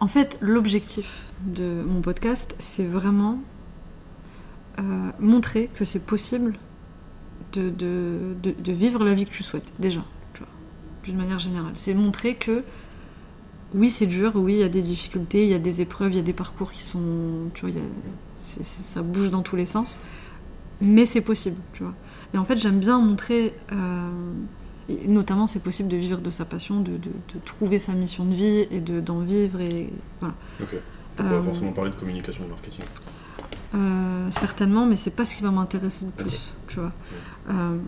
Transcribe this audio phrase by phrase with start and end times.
[0.00, 3.40] En fait, l'objectif de mon podcast, c'est vraiment
[4.78, 4.82] euh,
[5.18, 6.54] montrer que c'est possible
[7.52, 7.72] de,
[8.68, 10.04] vivre la vie que tu souhaites, déjà,
[11.02, 11.72] d'une manière générale.
[11.74, 12.62] C'est montrer que
[13.74, 16.16] oui, c'est dur, oui, il y a des difficultés, il y a des épreuves, il
[16.16, 17.50] y a des parcours qui sont.
[17.54, 17.74] Tu vois,
[18.40, 20.00] ça bouge dans tous les sens,
[20.80, 21.94] mais c'est possible, tu vois.
[22.34, 23.52] Et en fait, j'aime bien montrer.
[23.72, 24.32] euh,
[24.88, 26.98] et notamment, c'est possible de vivre de sa passion, de, de-
[27.34, 29.60] de trouver sa mission de vie et de- d'en vivre.
[29.60, 29.90] Et
[30.20, 30.34] voilà.
[30.62, 30.76] Ok.
[31.18, 32.84] On va Euh, forcément parler de communication et de marketing.
[33.74, 36.92] Euh, certainement, mais c'est pas ce qui va m'intéresser le plus, tu vois.
[37.50, 37.78] Euh,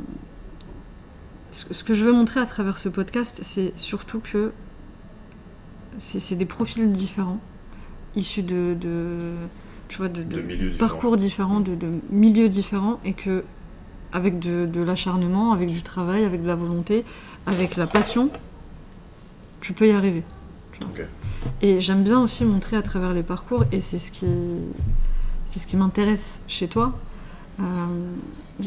[1.50, 4.52] ce, que- ce que je veux montrer à travers ce podcast, c'est surtout que
[5.98, 7.40] c'est des profils différents,
[8.16, 9.34] issus de, de-
[9.88, 10.78] tu vois, de, de De milieux différents.
[10.88, 13.44] parcours différents, de, de milieux différents, et que
[14.12, 17.04] avec de, de l'acharnement, avec du travail, avec de la volonté,
[17.46, 18.30] avec la passion,
[19.60, 20.22] tu peux y arriver.
[21.62, 24.26] Et j'aime bien aussi montrer à travers les parcours, et c'est ce qui,
[25.48, 26.92] c'est ce qui m'intéresse chez toi.
[27.60, 27.62] Euh,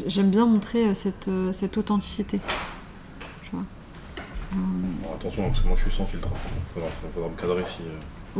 [0.06, 2.38] j'aime bien montrer euh, cette, euh, cette authenticité.
[3.42, 3.64] Tu vois.
[4.52, 4.56] Euh,
[5.02, 6.28] Alors, attention, parce que moi je suis sans filtre.
[6.72, 7.82] Faudra, faudra me cadrer si.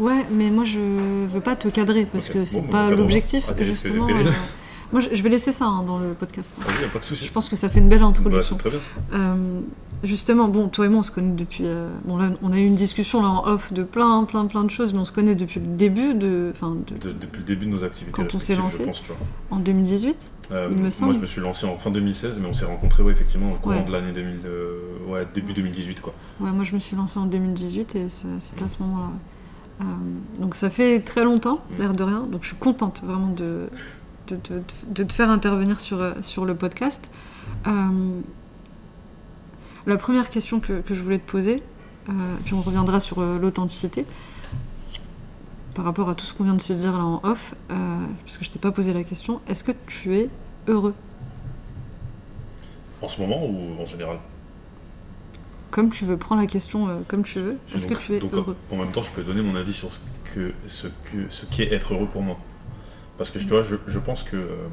[0.00, 0.78] ouais, mais moi je
[1.26, 4.06] veux pas te cadrer parce que c'est Bon, pas l'objectif, justement.
[4.94, 6.54] moi je, vais laisser ça hein, dans le podcast.
[6.58, 7.26] Vas-y, y a pas de soucis.
[7.26, 8.56] Je pense que ça fait une belle Bah, introduction.
[8.56, 8.78] c'est très bien.
[9.12, 9.60] Euh,
[10.04, 11.64] justement, bon, toi et moi, on se connaît depuis.
[11.66, 14.64] euh, bon, là, on a eu une discussion là en off de plein, plein, plein
[14.64, 17.44] de choses, mais on se connaît depuis le début de, enfin, de- De- depuis le
[17.44, 18.12] début de nos activités.
[18.12, 18.82] Quand on s'est lancé.
[18.82, 19.16] Je pense, tu vois.
[19.50, 20.30] en 2018.
[20.52, 21.14] Euh, Il me Moi, semble.
[21.14, 23.76] je me suis lancé en fin 2016, mais on s'est rencontrés, ouais, effectivement, au courant
[23.76, 23.84] Ouais.
[23.84, 24.40] de l'année 2000.
[24.46, 24.78] euh,
[25.08, 26.12] ouais, début 2018, quoi.
[26.40, 29.08] Ouais, moi, je me suis lancée en 2018 et c'est- c'était à ce moment-là.
[29.80, 29.84] Euh,
[30.40, 31.80] donc, ça fait très longtemps, Mm.
[31.80, 32.26] l'air de rien.
[32.30, 33.68] Donc, je suis contente vraiment de,
[34.28, 37.08] de, de- de te faire intervenir sur, euh, sur le podcast.
[37.66, 38.20] Euh,
[39.86, 41.62] la première question que, que je voulais te poser,
[42.08, 42.12] euh,
[42.44, 44.06] puis on reviendra sur l'authenticité,
[45.74, 47.74] par rapport à tout ce qu'on vient de se dire là en off, euh,
[48.24, 50.30] parce que je t'ai pas posé la question, est-ce que tu es
[50.68, 50.94] heureux?
[53.02, 54.18] En ce moment ou en général?
[55.70, 57.58] Comme tu veux, prends la question euh, comme tu veux.
[57.74, 58.56] Est-ce que tu es donc, heureux?
[58.70, 59.98] En même temps, je peux donner mon avis sur ce
[60.32, 62.38] que ce que ce qu'est être heureux pour moi.
[63.18, 64.68] Parce que tu vois, je, je pense que euh,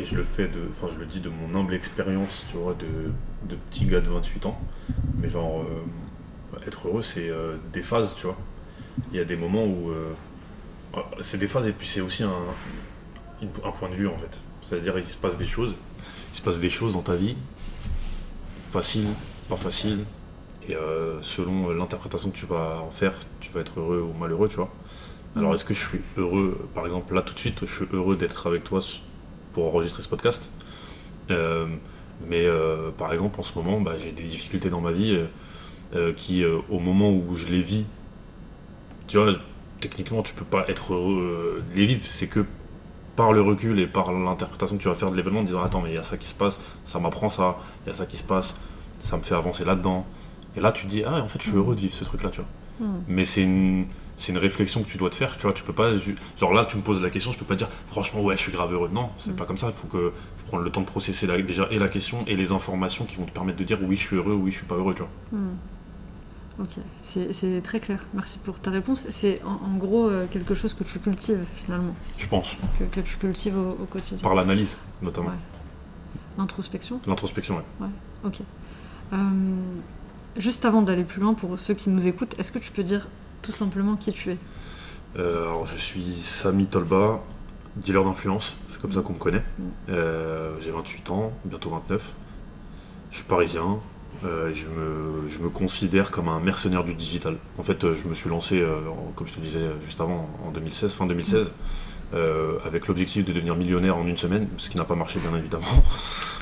[0.00, 2.74] et je le fais de, enfin je le dis de mon humble expérience, tu vois,
[2.74, 3.12] de,
[3.48, 4.58] de petit gars de 28 ans.
[5.18, 8.36] Mais genre euh, être heureux, c'est euh, des phases, tu vois.
[9.12, 10.12] Il y a des moments où euh,
[11.20, 12.32] c'est des phases et puis c'est aussi un,
[13.42, 14.40] un point de vue en fait.
[14.62, 15.76] C'est-à-dire il se passe des choses,
[16.32, 17.36] il se passe des choses dans ta vie,
[18.70, 19.06] facile,
[19.48, 20.04] pas facile,
[20.68, 20.76] et
[21.22, 24.70] selon l'interprétation que tu vas en faire, tu vas être heureux ou malheureux, tu vois.
[25.36, 28.16] Alors, est-ce que je suis heureux, par exemple, là tout de suite, je suis heureux
[28.16, 28.80] d'être avec toi
[29.52, 30.50] pour enregistrer ce podcast.
[31.30, 31.66] Euh,
[32.28, 35.18] mais euh, par exemple, en ce moment, bah, j'ai des difficultés dans ma vie
[35.94, 37.86] euh, qui, au moment où je les vis,
[39.06, 39.32] tu vois,
[39.80, 41.62] techniquement, tu peux pas être heureux.
[41.74, 42.44] les vivre, c'est que
[43.16, 45.82] par le recul et par l'interprétation que tu vas faire de l'événement en disant Attends,
[45.82, 48.06] mais il y a ça qui se passe, ça m'apprend ça, il y a ça
[48.06, 48.54] qui se passe,
[49.00, 50.06] ça me fait avancer là-dedans.
[50.56, 52.30] Et là, tu te dis Ah, en fait, je suis heureux de vivre ce truc-là,
[52.30, 52.88] tu vois.
[52.88, 53.02] Hmm.
[53.08, 53.86] Mais c'est une,
[54.20, 55.52] c'est une réflexion que tu dois te faire, tu vois.
[55.52, 55.90] Tu peux pas,
[56.38, 58.52] genre là, tu me poses la question, je peux pas dire franchement, ouais, je suis
[58.52, 58.88] grave heureux.
[58.92, 59.36] Non, c'est Mm.
[59.36, 59.68] pas comme ça.
[59.68, 62.36] Il faut, que, faut prendre le temps de processer la- déjà et la question et
[62.36, 64.66] les informations qui vont te permettre de dire oui, je suis heureux, oui, je suis
[64.66, 65.10] pas heureux, tu vois.
[65.32, 65.56] Hmm.
[66.58, 68.04] Ok, c'est très clair.
[68.12, 69.06] Merci pour ta réponse.
[69.08, 72.56] C'est en, en gros euh, quelque chose que tu cultives finalement, Je pense.
[72.78, 74.22] que, que tu cultives au, au quotidien.
[74.22, 75.28] Par l'analyse, notamment.
[75.28, 75.34] Ouais.
[76.36, 77.00] L'introspection.
[77.06, 77.86] L'introspection, ouais.
[78.24, 78.40] Ok.
[79.14, 79.16] Euh,
[80.36, 83.08] juste avant d'aller plus loin, pour ceux qui nous écoutent, est-ce que tu peux dire
[83.42, 84.38] tout simplement qui tu es
[85.18, 87.20] Euh, alors, je suis Samy Tolba,
[87.76, 89.42] dealer d'influence, c'est comme ça qu'on me connaît.
[89.58, 89.62] Mm.
[89.90, 92.12] Euh, J'ai 28 ans, bientôt 29.
[93.10, 93.78] Je suis parisien.
[94.24, 97.36] euh, et je, me, je me considère comme un mercenaire du digital.
[97.58, 100.50] En fait, euh, je me suis lancé, en- comme je te disais juste avant, en
[100.50, 101.50] 2016, fin 2016,
[102.12, 105.36] euh, avec l'objectif de devenir millionnaire en une semaine, ce qui n'a pas marché, bien
[105.38, 105.64] évidemment.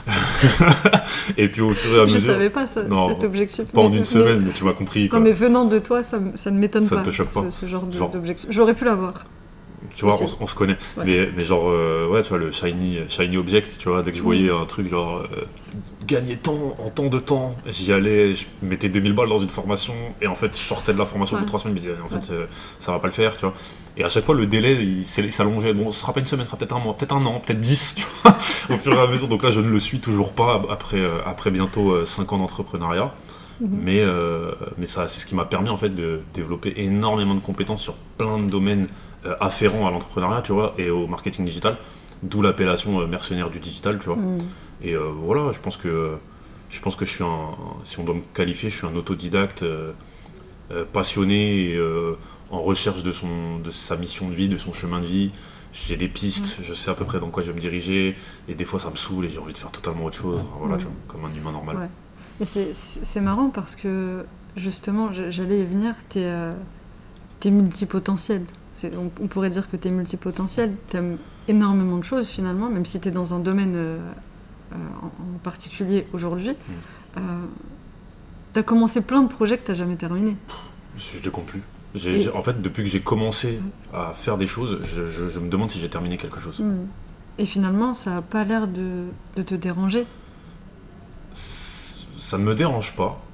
[1.37, 3.67] et puis au fur et à Je mesure, savais pas ça, Non, cet objectif.
[3.67, 5.09] pas en une semaine, mais tu m'as compris.
[5.09, 5.19] quoi.
[5.19, 7.61] Non, mais venant de toi, ça, ça ne m'étonne Ça pas, te choque pas ce,
[7.61, 8.49] ce genre Genre- d'objectif.
[8.51, 9.25] J'aurais pu l'avoir.
[9.95, 10.77] Tu vois, on, se connaît.
[10.97, 11.05] Ouais.
[11.05, 14.19] Mais, mais genre, euh, ouais, tu vois, le shiny, shiny object, tu vois, dès que
[14.19, 15.45] je voyais un truc genre euh,
[16.07, 19.95] gagner temps en temps de temps, j'y allais, je mettais 2000 balles dans une formation,
[20.21, 21.45] et en fait, je sortais de la formation Ouais.
[21.45, 22.47] 3 semaines, disais, en fait, euh,
[22.79, 23.55] ça va pas le faire, tu vois.
[23.97, 25.73] Et à chaque fois, le délai, il s'allongeait.
[25.73, 27.59] Bon, ce sera pas une semaine, ce sera peut-être un mois, peut-être un an, peut-être
[27.59, 28.39] 10, tu vois,
[28.71, 29.29] au fur et à mesure.
[29.29, 33.13] Donc là, je ne le suis toujours pas après, euh, après bientôt 5 ans d'entrepreneuriat.
[33.61, 33.81] Mhm.
[33.83, 37.41] Mais, euh, mais ça, c'est ce qui m'a permis en fait de développer énormément de
[37.41, 38.87] compétences sur plein de domaines euh,
[39.41, 41.77] afférents à l'entrepreneuriat, tu vois, et au marketing digital.
[42.23, 44.17] D'où l'appellation euh, mercenaire du digital, tu vois.
[44.17, 44.39] Mm.
[44.83, 46.17] Et euh, voilà, je pense que
[46.71, 47.51] je pense que je suis un,
[47.85, 49.93] si on doit me qualifier, je suis un autodidacte euh,
[50.71, 52.19] euh, passionné et euh,
[52.51, 55.31] en recherche de son, de sa mission de vie, de son chemin de vie.
[55.73, 58.15] J'ai des pistes, je sais à peu près dans quoi je vais me diriger,
[58.49, 60.41] et des fois ça me saoule et j'ai envie de faire totalement autre chose.
[60.59, 61.77] Voilà, tu vois, comme un humain normal.
[61.77, 61.89] Ouais.
[62.41, 64.25] Mais c'est- marrant parce que
[64.57, 66.55] justement, j'allais y venir, t'es euh,
[67.45, 68.45] multipotentiel.
[68.85, 73.11] On, on pourrait dire que t'es multipotentiel, t'aimes énormément de choses finalement, même si t'es
[73.11, 73.99] dans un domaine euh,
[74.73, 76.51] euh, en, en particulier aujourd'hui.
[76.53, 76.73] Mm.
[77.19, 77.21] Euh,
[78.53, 80.37] t'as commencé plein de projets que t'as jamais terminés.
[80.97, 81.63] Je, je les compte plus.
[82.07, 83.61] Et- en fait, depuis que j'ai commencé
[83.95, 86.61] à faire des choses, je, je- je me demande si j'ai terminé quelque chose.
[86.61, 86.87] Mm.
[87.39, 89.05] Et finalement, ça a pas l'air de,
[89.37, 90.07] de te déranger.
[91.35, 93.25] Ça ne me dérange pas.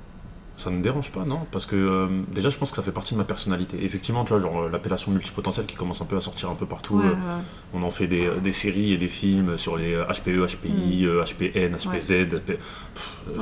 [0.65, 2.91] Ça ne me dérange pas, non, parce que euh, déjà, je pense que ça fait
[2.91, 3.77] partie de ma personnalité.
[3.85, 6.65] Effectivement, tu vois, genre euh, l'appellation multipotentiel qui commence un peu à sortir un peu
[6.65, 6.97] partout.
[6.97, 7.43] Ouais, euh, ouais.
[7.75, 12.11] on en fait des, des séries et des films sur les HPE, HPI, HPN, HPZ.
[12.35, 12.57] HP.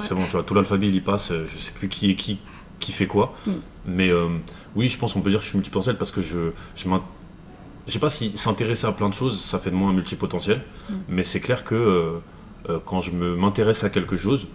[0.09, 1.33] C'est bon, tu vois, tout l'alphabet il y passe.
[1.33, 2.39] Je sais plus qui est qui,
[2.81, 3.35] qui fait quoi.
[3.47, 3.51] Mm.
[3.87, 4.27] Mais euh,
[4.75, 7.03] oui, je pense qu'on peut dire que je suis multipotentiel parce que je, je m'in-
[7.87, 10.61] je sais pas si s'intéresser à plein de choses, ça fait de moi un multipotentiel,
[10.91, 10.95] Mm.
[11.09, 11.75] mais c'est clair que
[12.69, 14.49] euh, quand je m'intéresse à quelque chose,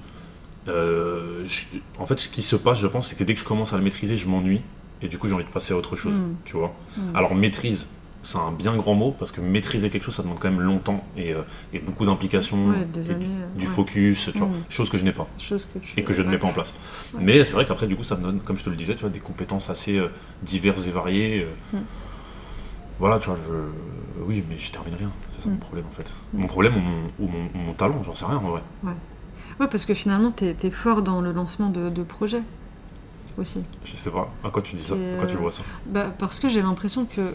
[0.68, 1.66] euh, je-
[2.00, 3.78] en fait, ce qui se passe, je pense, c'est que dès que je commence à
[3.78, 4.62] le maîtriser, je m'ennuie,
[5.02, 6.36] et du coup, j'ai envie de passer à autre chose, Mm.
[6.46, 6.74] tu vois.
[6.98, 7.02] Mm.
[7.16, 7.86] Alors, maîtrise,
[8.24, 11.04] c'est un bien grand mot, parce que maîtriser quelque chose, ça demande quand même longtemps,
[11.16, 11.42] et, euh,
[11.74, 13.26] et beaucoup d'implication, Ouais, des et années,
[13.56, 13.72] du, du ouais.
[13.72, 14.64] focus, tu vois, Mm.
[14.70, 16.00] chose que je n'ai pas Chose que tu...
[16.00, 16.34] et que je ne ouais.
[16.34, 16.74] mets pas en place.
[17.20, 19.02] Mais c'est vrai qu'après, du coup, ça me donne, comme je te le disais, tu
[19.02, 20.08] vois, des compétences assez euh,
[20.44, 21.48] diverses et variées.
[21.74, 21.78] euh.
[23.00, 24.22] Voilà, tu vois, je...
[24.24, 25.10] oui, mais je termine rien.
[25.36, 26.12] C'est ça mon problème, en fait.
[26.34, 28.62] Mon problème ou mon, ou mon, ou mon talent, j'en sais rien, en vrai.
[29.60, 32.44] Ouais, parce que finalement, t'es es fort dans le lancement de, de projets
[33.38, 33.64] aussi.
[33.86, 34.32] Je sais pas.
[34.44, 34.94] À quoi tu dis ça?
[34.94, 35.64] À quoi tu euh, vois ça?
[35.88, 37.34] Bah, parce que j'ai l'impression que,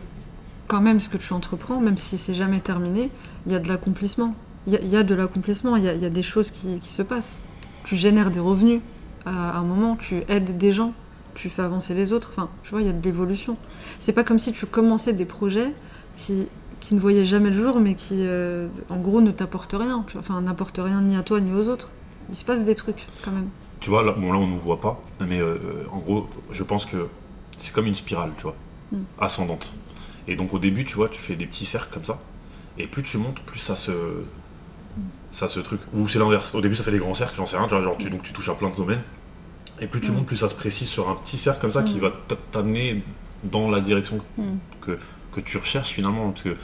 [0.68, 3.10] quand même, ce que tu entreprends, même si c'est jamais terminé,
[3.46, 4.34] il y a de l'accomplissement.
[4.66, 6.22] Il y, a- il y a de l'accomplissement, il y a, il y a des
[6.22, 7.40] choses qui, qui se passent.
[7.84, 8.80] Tu génères des revenus
[9.26, 10.92] à un moment, tu aides des gens,
[11.34, 12.30] tu fais avancer les autres.
[12.32, 13.56] Enfin, tu vois, il y a de l'évolution.
[14.00, 15.72] C'est pas comme si tu commençais des projets
[16.16, 16.46] qui,
[16.80, 20.04] qui ne voyaient jamais le jour, mais qui, euh, en gros, ne t'apportent rien.
[20.06, 20.20] tu vois.
[20.22, 21.88] Enfin, n'apportent rien ni à toi ni aux autres.
[22.30, 23.48] Il se passe des trucs, quand même.
[23.80, 25.56] Tu vois, là, bon, là, on ne nous voit pas, mais euh,
[25.92, 27.08] en gros, je pense que
[27.58, 28.54] c'est comme une spirale, tu vois,
[28.92, 28.96] Mm.
[29.20, 29.72] ascendante.
[30.28, 32.18] Et donc, au début, tu vois, tu fais des petits cercles comme ça,
[32.78, 33.92] et plus tu montes, plus ça se.
[35.30, 35.80] Ça se truc.
[35.94, 36.54] Ou c'est l'inverse.
[36.54, 38.22] Au début, ça fait des grands cercles, j'en sais rien, tu vois, genre, tu, donc
[38.22, 39.00] tu touches à plein de domaines.
[39.80, 40.16] Et plus tu Mm.
[40.16, 42.12] montes, plus ça se précise sur un petit cercle comme ça qui va
[42.52, 43.02] t'amener
[43.42, 44.18] dans la direction
[44.82, 44.98] que,
[45.32, 46.30] que tu recherches finalement.
[46.30, 46.54] Parce que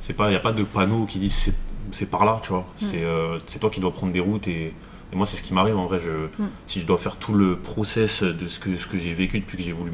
[0.00, 2.66] c'est pas, il n'y a pas de panneau qui dit c'est, par là, tu vois.
[2.80, 4.72] C'est, euh, c'est toi qui dois prendre des routes et,
[5.14, 6.00] et moi, c'est ce qui m'arrive en vrai.
[6.00, 6.48] Je, Mm.
[6.66, 9.56] Si je dois faire tout le process de ce que, ce que j'ai vécu depuis
[9.56, 9.92] que j'ai voulu.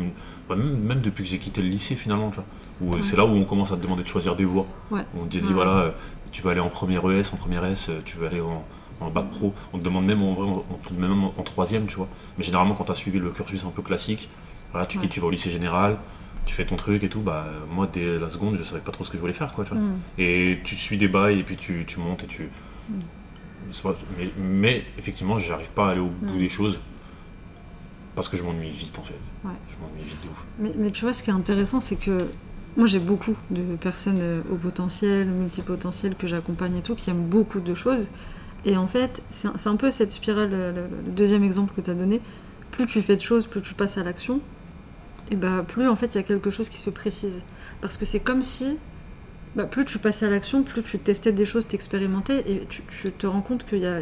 [0.49, 2.44] même, même depuis que j'ai quitté le lycée finalement, tu vois.
[2.81, 3.02] Où, euh, Ouais.
[3.02, 4.67] C'est là où on commence à te demander de choisir des voies.
[4.90, 5.02] Ouais.
[5.20, 5.52] On te dit Ouais.
[5.52, 5.90] voilà, euh,
[6.32, 8.64] tu vas aller en première ES, en première S, euh, tu vas aller en,
[9.00, 9.52] en bac pro.
[9.75, 12.08] On te demande même en vrai, on, on te demande même en, troisième, tu vois.
[12.38, 14.30] Mais généralement, quand tu as suivi le cursus un peu classique,
[14.73, 15.99] voilà, tu quittes, tu vas au lycée général,
[16.47, 17.21] tu fais ton truc et tout.
[17.21, 19.64] Bah, moi, dès la seconde, je savais pas trop ce que je voulais faire, quoi,
[19.64, 19.83] tu vois.
[19.83, 19.99] Mm.
[20.18, 22.49] Et tu suis des bails et puis tu, tu montes et tu.
[22.88, 22.95] Mm.
[24.19, 26.79] Mais, mais effectivement, j'arrive pas à aller au bout des choses
[28.15, 29.15] parce que je m'ennuie vite en fait.
[29.45, 29.53] Ouais.
[29.71, 30.45] Je m'ennuie vite de ouf.
[30.59, 32.29] Mais, mais tu vois, ce qui est intéressant, c'est que
[32.77, 37.27] moi, j'ai beaucoup de personnes euh, au potentiel, multipotentiel que j'accompagne et tout, qui aiment
[37.27, 38.09] beaucoup de choses.
[38.65, 41.91] Et en fait, c'est un, peu cette spirale, euh, le, le deuxième exemple que tu
[41.91, 42.21] as donné.
[42.71, 44.41] Plus tu fais de choses, plus tu passes à l'action,
[45.31, 47.43] et bah plus en fait il y a quelque chose qui se précise.
[47.81, 48.79] Parce que c'est comme si,
[49.57, 53.26] bah, plus tu passais à l'action, plus tu testais des choses, t'expérimentais, et tu, te
[53.26, 54.00] rends compte qu'il y a,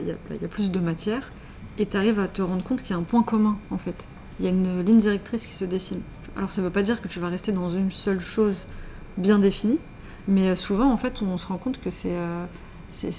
[0.50, 1.32] plus de matière,
[1.78, 4.06] et tu arrives à te rendre compte qu'il y a un point commun en fait.
[4.38, 6.00] Il y a une ligne directrice qui se dessine.
[6.36, 8.66] Alors ça veut pas dire que tu vas rester dans une seule chose
[9.16, 9.78] bien définie,
[10.28, 12.12] mais euh, souvent en fait on se rend compte que c'est...
[12.12, 12.44] euh,
[12.90, 13.12] c'est-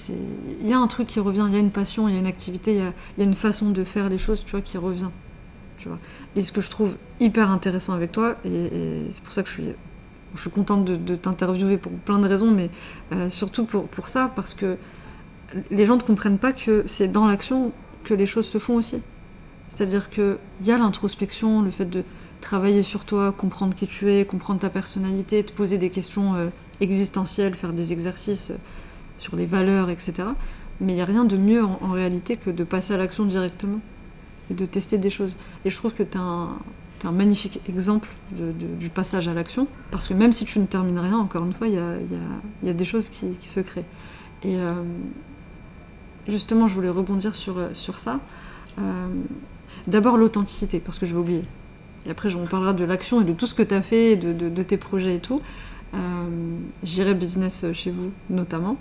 [0.60, 2.20] Il y a un truc qui revient, il y a une passion, il y a
[2.20, 5.10] une activité, il y a, une façon de faire les choses, tu vois, qui revient.
[6.36, 9.54] Et ce que je trouve hyper intéressant avec toi, et c'est pour ça que je
[9.54, 9.64] suis,
[10.34, 12.70] je suis contente de, t'interviewer pour plein de raisons, mais
[13.12, 14.76] euh, surtout pour, pour ça, parce que
[15.70, 17.72] les gens ne comprennent pas que c'est dans l'action
[18.04, 19.02] que les choses se font aussi.
[19.68, 22.04] C'est-à-dire qu'il y a l'introspection, le fait de
[22.40, 26.48] travailler sur toi, comprendre qui tu es, comprendre ta personnalité, te poser des questions euh,
[26.80, 28.56] existentielles, faire des exercices euh,
[29.18, 30.12] sur les valeurs, etc.
[30.80, 33.26] Mais il n'y a rien de mieux en, en réalité que de passer à l'action
[33.26, 33.80] directement
[34.50, 35.36] et de tester des choses.
[35.64, 36.58] Et je trouve que tu as un,
[37.00, 40.98] t'as un magnifique exemple du passage à l'action, parce que même si tu ne termines
[40.98, 43.86] rien, encore une fois, il y a, des choses qui, se créent.
[44.42, 44.74] Et euh,
[46.28, 47.58] justement, je voulais rebondir sur,
[47.98, 48.20] ça.
[48.78, 48.82] Euh,
[49.86, 51.44] D'abord l'authenticité, parce que je vais oublier.
[52.06, 54.62] Et après, on parlera de l'action et de tout ce que tu as fait, de,
[54.62, 55.40] tes projets et tout.
[55.94, 55.98] Euh,
[56.82, 58.76] J'irai business chez vous, notamment.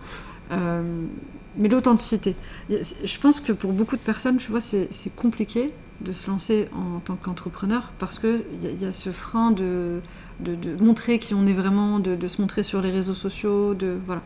[1.58, 2.36] Mais l'authenticité.
[2.70, 7.00] Je pense que pour beaucoup de personnes, tu vois, c'est compliqué de se lancer en
[7.00, 10.01] tant qu'entrepreneur parce qu'il y, y a ce frein de,
[10.39, 13.74] de, montrer qui on est vraiment, de, se montrer sur les réseaux sociaux.
[13.74, 14.22] De, voilà.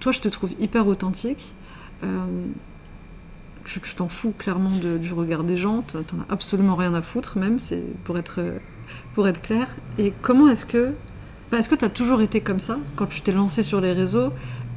[0.00, 1.54] Toi, je te trouve hyper authentique.
[2.04, 2.26] Euh,
[3.64, 7.58] tu t'en fous clairement du regard des gens, t'en as absolument rien à foutre même,
[7.58, 8.40] c'est pour être,
[9.14, 9.66] pour être clair.
[9.98, 10.94] Et comment est-ce que...
[11.52, 14.32] est-ce que tu as toujours été comme ça quand tu t'es lancé sur les réseaux?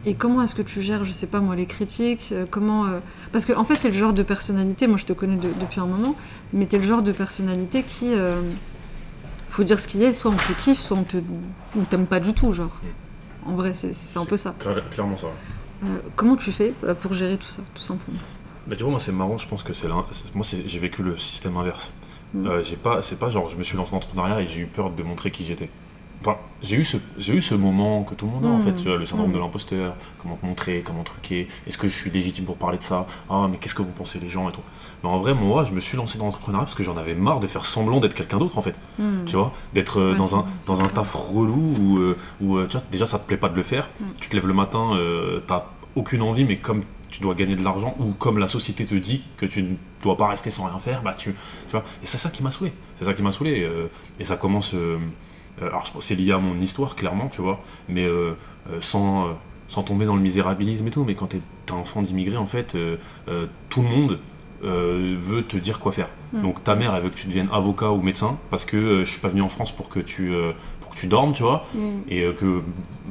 [0.06, 3.00] Et comment est-ce que tu gères, je sais pas moi, les critiques euh, Comment euh,
[3.32, 5.80] Parce que en fait, t'es le genre de personnalité, moi je te connais de- depuis
[5.80, 6.16] un moment,
[6.54, 8.14] mais t'es le genre de personnalité qui...
[8.14, 8.42] euh,
[9.52, 11.18] faut dire ce qu'il est, soit on te kiffe, soit on te
[11.78, 12.72] on t'aime pas du tout, genre.
[13.46, 14.56] En vrai, c'est c'est un peu ça.
[14.60, 15.28] Cla- Clairement ça.
[15.84, 18.18] Euh, comment tu fais pour gérer tout ça, tout simplement?
[18.68, 21.04] Bah, tu vois, moi, c'est marrant, je pense que c'est c'est- Moi, c'est- j'ai vécu
[21.04, 21.92] le système inverse.
[22.34, 22.48] Mm.
[22.48, 24.68] Euh, j'ai pas, c'est pas genre, je me suis lancé dans l'entrepreneuriat et j'ai eu
[24.68, 25.70] peur de montrer qui j'étais.
[26.22, 28.62] Enfin, j'ai eu, ce, j'ai eu ce moment que tout le monde a, en Mm.
[28.64, 31.96] fait, tu vois, le syndrome de l'imposteur, comment te montrer, comment truquer, est-ce que je
[31.98, 33.08] suis légitime pour parler de ça?
[33.30, 34.62] Ah, mais qu'est-ce que vont penser les gens et tout.
[35.04, 37.40] Mais en vrai, moi, je me suis lancé dans l'entrepreneuriat parce que j'en avais marre
[37.40, 38.80] de faire semblant d'être quelqu'un d'autre, en fait.
[39.00, 39.26] Hmm.
[39.26, 42.68] Tu vois, d'être euh, Ouais, dans, un, dans un taf relou où, euh, où, euh,
[42.68, 43.90] tu vois, déjà ça te plaît pas de le faire.
[44.20, 45.64] Tu te lèves le matin, euh, t'as
[45.96, 49.24] aucune envie, mais comme tu dois gagner de l'argent ou comme la société te dit
[49.38, 51.84] que tu ne dois pas rester sans rien faire, bah tu, tu vois.
[52.04, 52.72] Et c'est ça qui m'a saoulé.
[53.00, 53.64] C'est ça qui m'a saoulé.
[53.64, 53.88] euh,
[54.20, 54.76] et ça commence.
[55.62, 58.34] Euh, alors c'est lié à mon histoire, clairement, tu vois, mais euh,
[58.72, 59.28] euh, sans.
[59.68, 62.76] sans tomber dans le misérabilisme et tout, mais quand t'es t'es enfant d'immigré, en fait,
[63.70, 64.20] tout le monde
[64.64, 66.10] veut te dire quoi faire.
[66.34, 66.42] Mm.
[66.42, 69.22] Donc ta mère, elle veut que tu deviennes avocat ou médecin, parce que je suis
[69.22, 72.02] pas venu en France pour que tu, que tu dormes, tu vois, Hmm.
[72.10, 72.62] et euh, que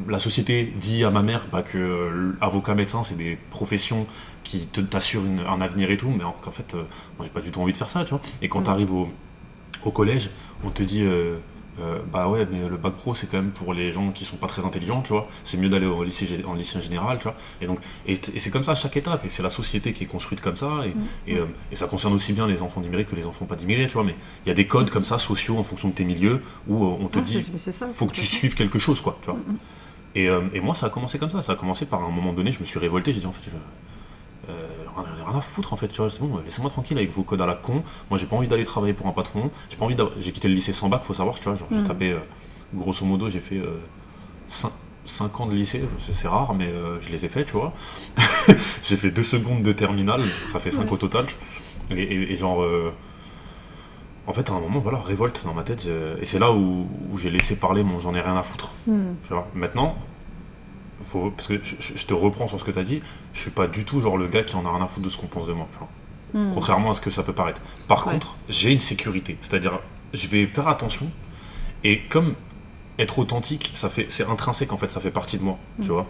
[0.06, 4.06] la société dit à ma mère bah, que euh, avocat, médecin, c'est des professions
[4.44, 6.82] qui t'assurent un avenir et tout, mais en- qu'en fait, euh,
[7.16, 8.20] moi j'ai pas du tout envie de faire ça, tu vois.
[8.42, 8.64] Et quand Mm.
[8.64, 9.08] tu arrives au,
[9.86, 10.28] au collège,
[10.62, 11.02] on te dit.
[11.80, 14.36] Euh, bah ouais, mais le bac pro c'est quand même pour les gens qui sont
[14.36, 15.28] pas très intelligents, tu vois.
[15.44, 17.34] C'est mieux d'aller au lycée, en lycée général, tu vois.
[17.60, 19.24] Et donc, et, c'est comme ça à chaque étape.
[19.24, 20.86] Et c'est la société qui est construite comme ça.
[20.86, 21.06] Et, Mm.
[21.26, 23.86] et, euh, et ça concerne aussi bien les enfants d'immigrés que les enfants pas d'immigrés,
[23.86, 24.04] tu vois.
[24.04, 26.84] Mais il y a des codes comme ça sociaux en fonction de tes milieux où
[26.84, 29.38] euh, on te dit ça, faut que tu suives quelque chose, quoi, tu vois.
[29.38, 29.58] Mm, mm.
[30.16, 31.40] Et, et moi, ça a commencé comme ça.
[31.40, 33.12] Ça a commencé par un moment donné, je me suis révolté.
[33.12, 34.52] J'ai dit, en fait, je,
[34.98, 36.10] euh, rien, rien à foutre, en fait, tu vois.
[36.10, 37.82] C'est bon, laissez-moi tranquille avec vos codes à la con.
[38.10, 39.50] Moi, j'ai pas envie d'aller travailler pour un patron.
[39.70, 41.54] J'ai pas envie J'ai quitté le lycée sans bac, faut savoir, tu vois.
[41.56, 41.86] Genre, j'ai Mm.
[41.86, 42.18] tapé, euh,
[42.74, 43.60] grosso modo, j'ai fait
[44.48, 45.84] 5, ans de lycée.
[46.12, 47.72] C'est rare, mais euh, je les ai fait, tu vois.
[48.82, 50.22] j'ai fait 2 secondes de terminale.
[50.52, 50.92] Ça fait 5 Ouais.
[50.92, 51.26] au total.
[51.90, 52.62] Et, et- et genre.
[52.62, 52.92] euh,
[54.26, 55.86] en fait, à un moment, voilà, révolte dans ma tête.
[55.86, 58.72] euh, et c'est là où, où j'ai laissé parler mon j'en ai rien à foutre.
[58.86, 59.14] Hmm.
[59.26, 59.96] Tu vois, maintenant,
[61.10, 63.02] faut, parce que je, te reprends sur ce que tu as dit,
[63.34, 65.10] je suis pas du tout genre le gars qui en a rien à foutre de
[65.10, 65.66] ce qu'on pense de moi.
[66.32, 66.52] Hmm.
[66.54, 67.60] Contrairement à ce que ça peut paraître.
[67.88, 68.12] Par Ouais.
[68.14, 69.36] contre, j'ai une sécurité.
[69.40, 69.80] C'est-à-dire,
[70.14, 71.10] je vais faire attention.
[71.84, 72.34] Et comme
[72.98, 75.58] être authentique, ça fait, c'est intrinsèque en fait, ça fait partie de moi.
[75.82, 75.92] Tu Mm.
[75.92, 76.06] vois.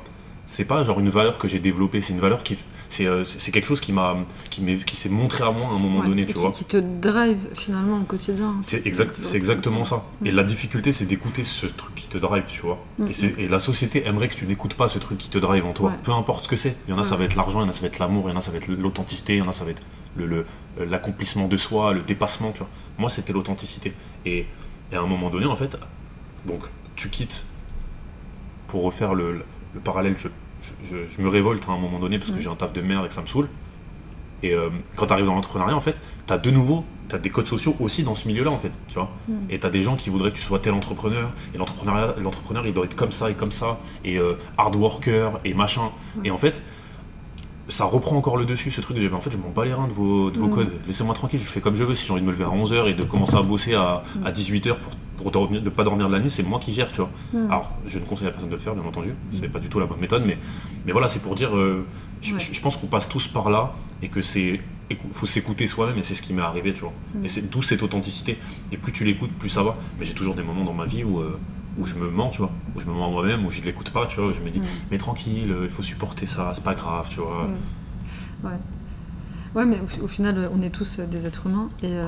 [0.47, 2.57] C'est pas genre une valeur que j'ai développée, c'est une valeur qui,
[2.89, 4.17] c'est, euh, quelque chose qui m'a,
[4.51, 6.51] qui m'est, qui s'est montré à moi à un moment Ouais, donné, tu qui, vois.
[6.51, 8.57] qui te drive finalement au quotidien.
[8.65, 10.05] C'est exact, c'est exactement ça.
[10.25, 10.35] Et Mm.
[10.35, 12.85] la difficulté, c'est d'écouter ce truc qui te drive, tu vois.
[12.99, 13.07] Mm,
[13.39, 15.91] Et, la société aimerait que tu n'écoutes pas ce truc qui te drive en toi,
[15.91, 15.97] Ouais.
[16.03, 16.75] peu importe ce que c'est.
[16.89, 18.01] Il y en a, ça va être l'argent, il y en a, ça va être
[18.01, 19.71] l'amour, il y en a, ça va être l'authenticité, il y en a, ça va
[19.71, 19.83] être
[20.17, 20.47] le- le-
[20.81, 22.69] euh, l'accomplissement de soi, le dépassement, tu vois.
[22.99, 23.93] Moi, c'était l'authenticité.
[24.27, 24.47] Et,
[24.91, 25.77] et à un moment donné, en fait,
[26.45, 26.63] donc,
[26.97, 27.45] tu quittes
[28.67, 30.17] pour refaire le, le- le parallèle.
[30.19, 30.29] Je,
[30.63, 32.41] je- je- je me révolte à un moment donné parce que Mm.
[32.41, 33.49] j'ai un taf de merde et que ça me saoule.
[34.43, 35.97] Et euh, quand tu arrives dans l'entrepreneuriat, en fait,
[36.27, 38.73] tu as de nouveau, tu as des codes sociaux aussi dans ce milieu-là, en fait,
[38.89, 39.11] tu vois.
[39.29, 39.33] Mm.
[39.51, 42.73] Et tu as des gens qui voudraient que tu sois tel entrepreneur, et l'entrepreneur, il
[42.73, 45.91] doit être comme ça et comme ça, et euh, hard worker, et machin.
[46.25, 46.65] Et en fait,
[47.71, 49.89] ça reprend encore le dessus, ce truc de, en fait, je m'en bats les reins
[49.89, 50.51] de vos, de vos Mm.
[50.51, 50.73] codes.
[50.87, 51.95] Laissez-moi tranquille, je fais comme je veux.
[51.95, 54.27] Si j'ai envie de me lever à 11h et de commencer à bosser à, Mm.
[54.27, 56.91] à 18h pour, pour dormir, de pas dormir de la nuit, c'est moi qui gère,
[56.93, 57.11] tu vois.
[57.33, 57.47] Mm.
[57.51, 59.15] Alors, je ne conseille à personne de le faire, bien entendu.
[59.33, 60.37] C'est pas du tout la bonne méthode, mais,
[60.85, 61.57] mais voilà, c'est pour dire.
[61.57, 61.85] euh,
[62.23, 62.41] je, Ouais.
[62.41, 63.73] je- je pense qu'on passe tous par là
[64.03, 64.61] et que c'est.
[65.13, 66.93] Faut s'écouter soi-même et c'est ce qui m'est arrivé, tu vois.
[67.25, 68.37] Et c'est d'où cette authenticité.
[68.73, 69.77] Et plus tu l'écoutes, plus ça va.
[69.99, 71.39] Mais j'ai toujours des moments dans ma vie où, euh,
[71.79, 72.51] où je me mens, tu vois.
[72.77, 74.29] Où je me mens moi-même, où je ne l'écoute pas, tu vois.
[74.31, 74.65] Où je me dis, Mm.
[74.91, 77.47] mais tranquille, il faut supporter ça, c'est pas grave, tu vois.
[77.49, 78.47] Mm.
[78.47, 78.59] Ouais.
[79.55, 82.07] Ouais, mais au, au final, euh, on est tous euh, des êtres humains et euh,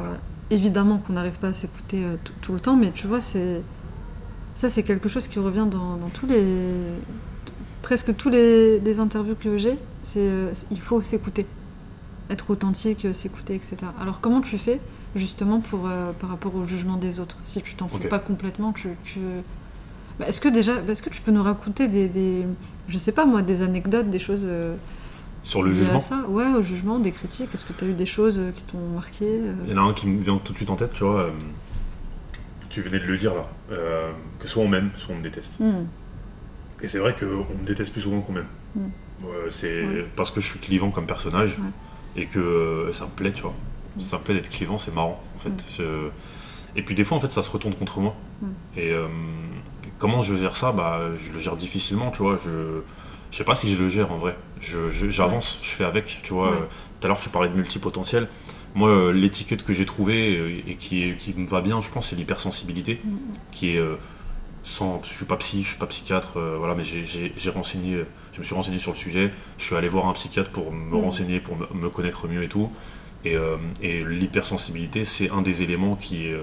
[0.51, 3.63] évidemment qu'on n'arrive pas à s'écouter euh, tout- le temps, mais tu vois, c'est
[4.55, 6.71] ça, c'est quelque chose qui revient dans, dans tous les
[7.83, 9.77] presque tous les, les interviews que j'ai.
[10.03, 11.47] C'est euh, il faut s'écouter,
[12.31, 13.77] être authentique, s'écouter, etc.
[14.01, 14.81] Alors comment tu fais
[15.17, 18.73] justement pour euh, par rapport au jugement des autres Si tu t'en fous pas complètement,
[18.73, 19.19] tu, tu...
[20.19, 22.45] Bah, est-ce que déjà, est-ce que tu peux nous raconter des, des-
[22.89, 24.77] je sais pas moi, des anecdotes, des choses euh,
[25.43, 26.21] Sur le jugement, ça?
[26.29, 27.49] Ouais, au jugement, des critiques.
[27.55, 29.55] Est-ce que tu as eu des choses euh, qui t'ont marqué euh?
[29.67, 31.31] Il y en a un qui me vient tout de suite en tête, tu vois.
[32.69, 33.47] tu venais de le dire là,
[34.39, 35.61] que soit on m'aime, soit on me déteste.
[35.61, 35.85] Hmm.
[36.83, 37.27] Et c'est vrai qu'on
[37.61, 38.47] me déteste plus souvent qu'on m'aime.
[38.75, 38.81] Mm.
[39.25, 40.05] Euh, c'est Ouais.
[40.17, 41.59] parce que je suis clivant comme personnage
[42.17, 43.55] et que ça me plaît, tu vois.
[43.99, 45.51] Ça me plaît d'être clivant, c'est marrant en fait.
[45.51, 45.57] Mm.
[45.79, 46.09] Je-
[46.75, 48.15] Et puis des fois, en fait, ça se retourne contre moi.
[48.41, 48.47] Mm.
[48.79, 49.07] Et euh,
[49.99, 50.73] comment je gère ça?
[50.73, 52.37] Bah, je le gère difficilement, tu vois.
[52.43, 52.81] Je
[53.31, 54.37] je sais pas si je le gère en vrai.
[54.61, 56.51] Je- je- J'avance, je fais avec, tu vois.
[57.01, 58.29] Tout à l'heure, tu parlais de multipotentiel.
[58.75, 62.09] Moi, euh, l'étiquette que j'ai trouvée euh, et qui, qui me va bien, je pense,
[62.11, 63.17] c'est l'hypersensibilité, Mm.
[63.51, 63.81] qui est
[64.65, 68.39] sans, je suis pas psy, je suis pas psychiatre, euh, voilà, mais j'ai- renseigné, je
[68.39, 69.31] me suis renseigné sur le sujet.
[69.59, 72.49] Je suis allé voir un psychiatre pour me renseigner, pour me, me connaître mieux et
[72.49, 72.71] tout.
[73.25, 76.43] Et, euh, et l'hypersensibilité, c'est un des éléments qui, euh,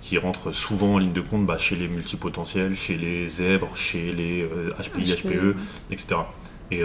[0.00, 4.12] qui rentre souvent en ligne de compte bah, chez les multipotentiels, chez les zèbres, chez
[4.12, 5.56] les euh, HPI, HPE,
[5.90, 6.20] etc.
[6.70, 6.80] Et,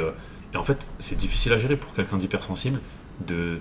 [0.54, 2.80] et en fait, c'est difficile à gérer pour quelqu'un d'hypersensible
[3.28, 3.60] de,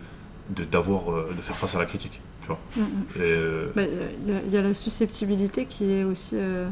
[0.50, 1.04] de, d'avoir,
[1.34, 2.20] de faire face à la critique.
[2.48, 2.86] Mm, mm.
[3.18, 3.82] Euh, Bah,
[4.24, 6.68] Il y, a- il y a la susceptibilité qui est aussi euh,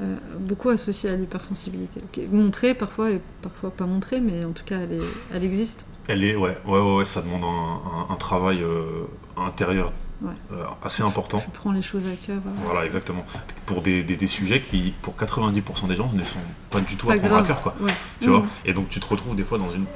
[0.00, 2.00] euh, beaucoup associée à l'hypersensibilité.
[2.18, 5.84] Est montrée parfois et parfois pas montrée, mais en tout cas elle, est- elle existe.
[6.08, 9.04] Elle est, ouais, ouais, ouais, ouais, ça demande un, un- un travail euh,
[9.36, 9.92] intérieur
[10.22, 10.32] Ouais.
[10.52, 11.38] euh, assez important.
[11.38, 12.40] Tu prends les choses à cœur.
[12.64, 13.24] Voilà, exactement.
[13.66, 16.38] Pour des, des- des sujets qui, pour 90% des gens, ne sont
[16.70, 17.74] pas du tout Pas à prendre à cœur, quoi.
[17.80, 17.92] Ouais.
[18.20, 19.86] Tu vois Et donc tu te retrouves des fois dans une.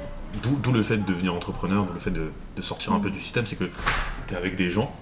[0.63, 3.01] D'où le fait de devenir entrepreneur, le fait de, de sortir un Mm.
[3.01, 3.65] peu du système, c'est que
[4.27, 4.93] tu es avec des gens,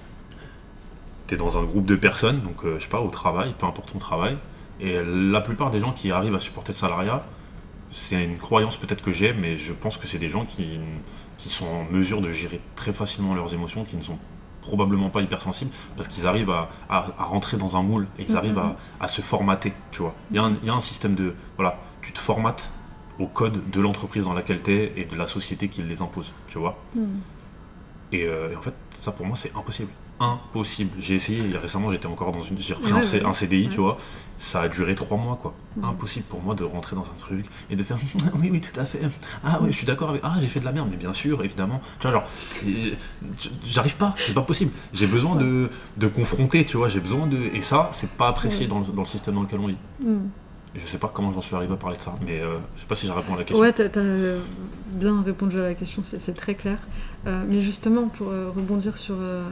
[1.27, 3.65] tu es dans un groupe de personnes, donc euh, je sais pas, au travail, peu
[3.65, 4.37] importe ton travail,
[4.79, 7.23] et la plupart des gens qui arrivent à supporter le salariat,
[7.91, 10.79] c'est une croyance peut-être que j'ai, mais je pense que c'est des gens qui,
[11.37, 14.17] qui sont en mesure de gérer très facilement leurs émotions, qui ne sont
[14.61, 18.31] probablement pas hypersensibles, parce qu'ils arrivent à, à- à rentrer dans un moule, et ils
[18.31, 18.37] Mhm.
[18.37, 20.15] arrivent à, à se formater, tu vois.
[20.31, 21.33] Il y, a un- il y a un système de...
[21.57, 22.71] Voilà, tu te formates
[23.19, 26.31] au code de l'entreprise dans laquelle tu es et de la société qui les impose,
[26.47, 26.75] tu vois.
[26.95, 27.01] Mm.
[28.13, 29.89] Et, euh, et en fait, ça pour moi, c'est impossible.
[30.23, 30.91] Impossible.
[30.99, 32.57] J'ai essayé, récemment, j'étais encore dans une.
[32.59, 33.25] J'ai repris Ouais, un, C- ouais.
[33.25, 33.97] un CDI, tu vois.
[34.39, 35.53] Ça a duré trois mois, quoi.
[35.75, 35.85] Mhm.
[35.85, 37.97] Impossible pour moi de rentrer dans un truc et de faire
[38.41, 38.99] oui, oui, tout à fait.
[39.43, 40.21] Ah, oui, je suis d'accord avec.
[40.23, 41.81] Ah, j'ai fait de la merde, mais bien sûr, évidemment.
[41.99, 42.23] Tu vois, genre,
[43.65, 44.71] j'arrive pas, c'est pas possible.
[44.93, 47.37] J'ai besoin de, de confronter, tu vois, j'ai besoin de.
[47.53, 49.77] Et ça, c'est pas apprécié dans, le, dans le système dans lequel on vit.
[49.99, 50.17] Mm.
[50.75, 52.81] Et je sais pas comment j'en suis arrivé à parler de ça, mais euh, je
[52.81, 53.61] sais pas si j'ai répondu à la question.
[53.61, 54.37] Ouais, t'as as
[54.89, 56.77] bien répondu à la question, c'est très clair.
[57.27, 59.43] Euh, mais justement, pour euh, rebondir sur euh,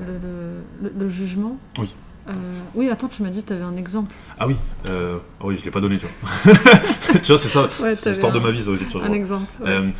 [0.00, 1.58] le, le- le- le jugement.
[1.78, 1.94] Oui.
[2.28, 2.32] euh,
[2.74, 4.14] oui, attends, tu m'as dit que tu avais un exemple.
[4.38, 6.52] Ah oui, euh, oui, je l'ai pas donné, tu vois.
[7.22, 9.06] tu vois, c'est ça, Ouais, c'est l'histoire de ma vie, ça aussi, tu vois.
[9.06, 9.46] Un exemple.
[9.62, 9.68] ouais.
[9.70, 9.90] Euh,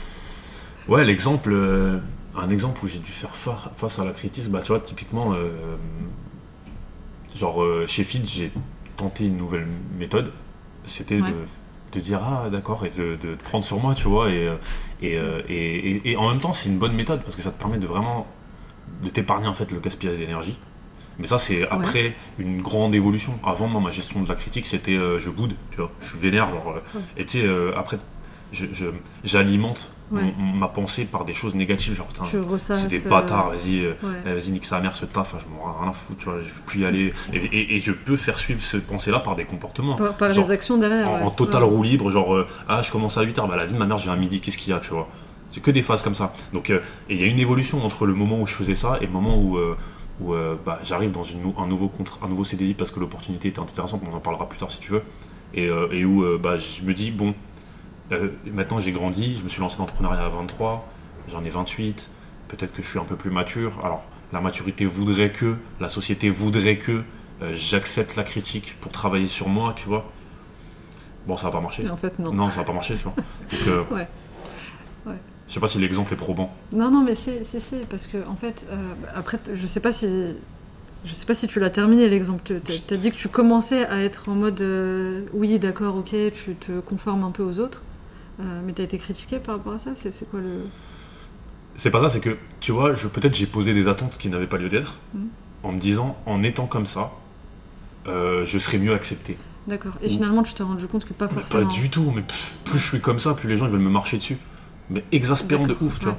[0.88, 1.98] ouais, l'exemple, euh,
[2.36, 5.34] un exemple où j'ai dû faire fa- face à la critique, bah tu vois, typiquement,
[7.36, 8.52] genre chez Fit, j'ai
[8.96, 9.66] tenté une nouvelle
[9.98, 10.32] méthode.
[10.86, 11.30] C'était Ouais.
[11.30, 11.36] de,
[11.92, 14.48] de dire ah d'accord et de, de te prendre sur moi, tu vois, et,
[15.02, 15.52] et, et,
[15.96, 17.86] et- et en même temps c'est une bonne méthode parce que ça te permet de
[17.86, 18.26] vraiment
[19.03, 20.59] de t'épargner en fait le gaspillage d'énergie.
[21.18, 23.35] Mais ça c'est après une grande évolution.
[23.44, 26.18] Avant moi ma gestion de la critique c'était euh, je boude, tu vois, je suis
[26.18, 27.05] vénère, genre, euh, Ouais.
[27.18, 27.98] et tu sais euh, après
[28.53, 28.87] je- je-
[29.22, 30.22] j'alimente Ouais.
[30.37, 32.09] mon- ma pensée par des choses négatives, genre
[32.59, 33.94] c'est des bâtards, vas-y, eh,
[34.33, 36.40] vas-y nique sa mère ce taf, hein, je m'en ai rien à foutre, tu vois,
[36.42, 37.12] je veux plus y aller.
[37.33, 39.94] Et, et- et je peux faire suivre cette pensée-là par des comportements.
[39.94, 41.09] Par, par genre, les actions derrière.
[41.09, 43.79] En, en total roue libre, genre, ah, je commence à 8h, bah la vie de
[43.79, 45.09] ma mère, je viens à midi, qu'est-ce qu'il y a, tu vois.
[45.52, 46.32] C'est que des phases comme ça.
[46.52, 49.06] Donc, euh, il y a une évolution entre le moment où je faisais ça et
[49.06, 49.76] le moment où, euh,
[50.20, 53.48] où euh, bah, j'arrive dans une un, nouveau contrat, un nouveau CDI parce que l'opportunité
[53.48, 55.02] était intéressante, on en parlera plus tard si tu veux.
[55.54, 57.34] Et, euh, et où euh, bah, je me dis, bon,
[58.52, 60.88] maintenant j'ai grandi, je me suis lancé dans l'entrepreneuriat à 23,
[61.28, 62.10] j'en ai 28,
[62.48, 63.80] peut-être que je suis un peu plus mature.
[63.84, 67.02] Alors, la maturité voudrait que, la société voudrait que
[67.54, 70.04] j'accepte la critique pour travailler sur moi, tu vois.
[71.26, 71.88] Bon, ça va pas marcher.
[71.88, 72.32] En fait, non.
[72.32, 73.14] Non, ça va pas marcher, tu vois.
[73.66, 74.06] Donc, Ouais.
[75.50, 76.54] Je sais pas si l'exemple est probant.
[76.72, 78.76] Non, non, mais c'est, c'est, c'est, parce que en fait, euh,
[79.16, 80.06] après, je sais pas si,
[81.04, 82.40] je sais pas si tu l'as terminé l'exemple.
[82.44, 86.14] Tu t'as, t'as dit que tu commençais à être en mode, euh, oui, d'accord, ok,
[86.32, 87.82] tu te conformes un peu aux autres,
[88.38, 89.90] euh, mais t'as été critiqué par rapport à ça.
[89.96, 90.60] C'est, quoi le
[91.76, 94.46] C'est pas ça, c'est que, tu vois, je, peut-être j'ai posé des attentes qui n'avaient
[94.46, 95.28] pas lieu d'être, Mhm.
[95.64, 97.10] en me disant, en étant comme ça,
[98.06, 99.36] je serais mieux accepté.
[99.66, 99.92] D'accord.
[100.02, 101.66] Et Ou- finalement, tu t'es rendu compte que pas forcément.
[101.66, 103.80] Pas du tout, mais pff, plus je suis comme ça, plus les gens ils veulent
[103.80, 104.38] me marcher dessus.
[104.90, 106.16] Mais exaspérant de ouf, tu vois.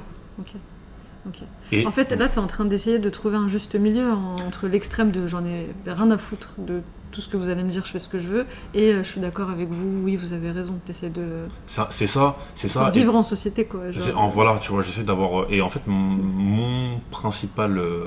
[1.70, 4.36] Et, En fait, là, tu es en train d'essayer de trouver un juste milieu en-
[4.46, 6.82] entre l'extrême de j'en ai rien à foutre de
[7.12, 9.04] tout ce que vous allez me dire, je fais ce que je veux, et euh,
[9.04, 12.36] je suis d'accord avec vous, oui, vous avez raison, tu essaies de ça- c'est ça,
[12.54, 12.88] c'est ça.
[12.88, 13.92] Et- vivre en société, quoi.
[13.92, 14.18] genre.
[14.18, 15.42] En voilà, tu vois, j'essaie d'avoir.
[15.42, 18.06] euh, Et en fait, mon, principal euh,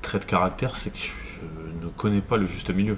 [0.00, 2.96] trait de caractère, c'est que je, je ne connais pas le juste milieu.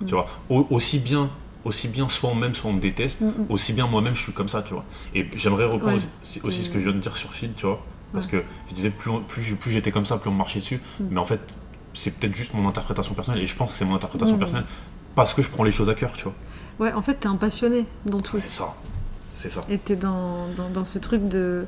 [0.00, 0.06] Mm.
[0.06, 1.30] Tu vois, Au- aussi bien,
[1.64, 3.46] aussi bien, soit on m'aime, soit on me déteste, Mm, mm.
[3.50, 4.84] aussi bien moi-même je suis comme ça, tu vois.
[5.14, 6.02] Et j'aimerais reprendre Ouais.
[6.44, 8.30] aussi, ce que je viens de dire sur Feed, tu vois, parce Ouais.
[8.30, 10.80] que je disais plus, on- plus, plus j'étais comme ça, plus on me marchait dessus,
[11.00, 11.04] Mm.
[11.10, 11.58] mais en fait,
[11.94, 14.40] c'est peut-être juste mon interprétation personnelle, et je pense que c'est mon interprétation Mm.
[14.40, 14.66] personnelle
[15.14, 16.34] parce que je prends les choses à cœur, tu vois.
[16.78, 18.38] Ouais, en fait, t'es un passionné dans tout.
[18.40, 18.74] C'est ça,
[19.34, 19.62] c'est ça.
[19.68, 21.66] Et t'es dans, dans, dans ce truc de.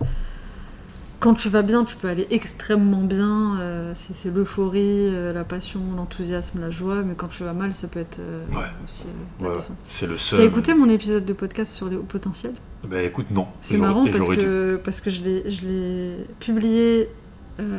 [1.21, 3.61] Quand tu vas bien, tu peux aller extrêmement bien.
[3.61, 4.81] euh, c'est l'euphorie,
[5.15, 7.03] euh, la passion, l'enthousiasme, la joie.
[7.03, 8.65] Mais quand tu vas mal, ça peut être euh, Ouais.
[8.85, 9.07] aussi
[9.39, 9.51] Ouais,
[9.89, 10.39] c'est le seul.
[10.39, 12.55] T'as écouté mon épisode de podcast sur les hauts potentiels?
[12.89, 13.47] Bah écoute, non.
[13.61, 14.37] C'est marrant parce dû.
[14.37, 17.09] que, parce que je l'ai je l'ai publié.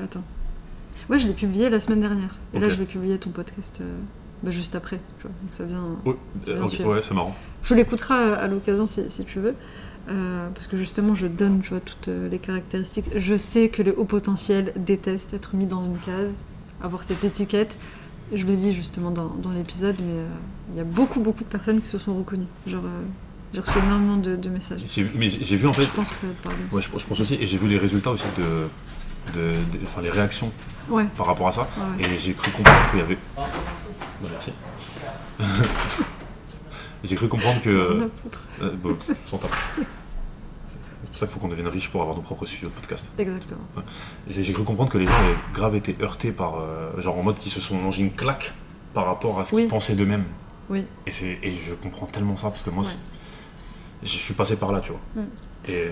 [0.03, 0.23] attends.
[1.09, 2.37] Ouais, je l'ai publié la semaine dernière.
[2.53, 3.81] Et là, je vais publier ton podcast
[4.43, 4.99] bah, juste après.
[5.19, 5.31] tu vois.
[5.41, 5.83] Donc ça vient.
[6.85, 7.35] Ouais, c'est marrant.
[7.63, 9.55] Tu l'écouteras à l'occasion si, si tu veux.
[10.09, 13.05] Euh, parce que justement, je donne tu vois, toutes euh, les caractéristiques.
[13.15, 16.33] Je sais que les hauts potentiels détestent être mis dans une case,
[16.81, 17.77] avoir cette étiquette.
[18.33, 20.27] Je le dis justement dans, dans l'épisode, mais euh,
[20.73, 22.47] il y a beaucoup, beaucoup de personnes qui se sont reconnues.
[22.65, 23.01] Genre, euh,
[23.53, 24.81] j'ai reçu énormément de, de messages.
[25.15, 26.57] Mais j'ai vu en fait, Je pense que ça va te parler.
[26.71, 30.01] ouais, je, je pense aussi, et j'ai vu les résultats aussi de, de, de- enfin
[30.01, 30.51] les réactions
[30.89, 33.17] Ouais, par rapport à ça, ouais, et j'ai cru comprendre qu'il y avait.
[34.31, 34.51] Merci.
[37.03, 38.09] j'ai cru comprendre que.
[38.23, 38.47] Foutre.
[38.61, 38.95] euh, bon.
[38.99, 39.41] C'est pour
[41.17, 43.11] ça qu'il faut qu'on devienne riche pour avoir nos propres studios de podcast.
[43.17, 43.59] Exactement.
[44.29, 46.59] J'ai cru comprendre que les gens avaient grave été heurtés par.
[46.59, 48.53] euh, genre en mode qu'ils se sont mangés une claque
[48.93, 49.63] par rapport à ce Oui.
[49.63, 50.25] qu'ils pensaient d'eux-mêmes.
[50.69, 50.85] Oui.
[51.07, 51.11] Et,
[51.43, 52.89] et je comprends tellement ça parce que moi, Ouais.
[54.03, 55.01] je suis passé par là, tu vois.
[55.15, 55.69] Mm.
[55.69, 55.87] Et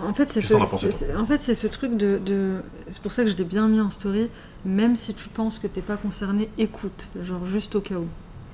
[0.00, 2.18] En fait, c'est ce, en fait, ce truc de.
[2.18, 4.28] de- C'est pour ça que je l'ai bien mis en story.
[4.64, 8.06] Même si tu penses que t'es pas concerné, écoute, genre juste au cas où.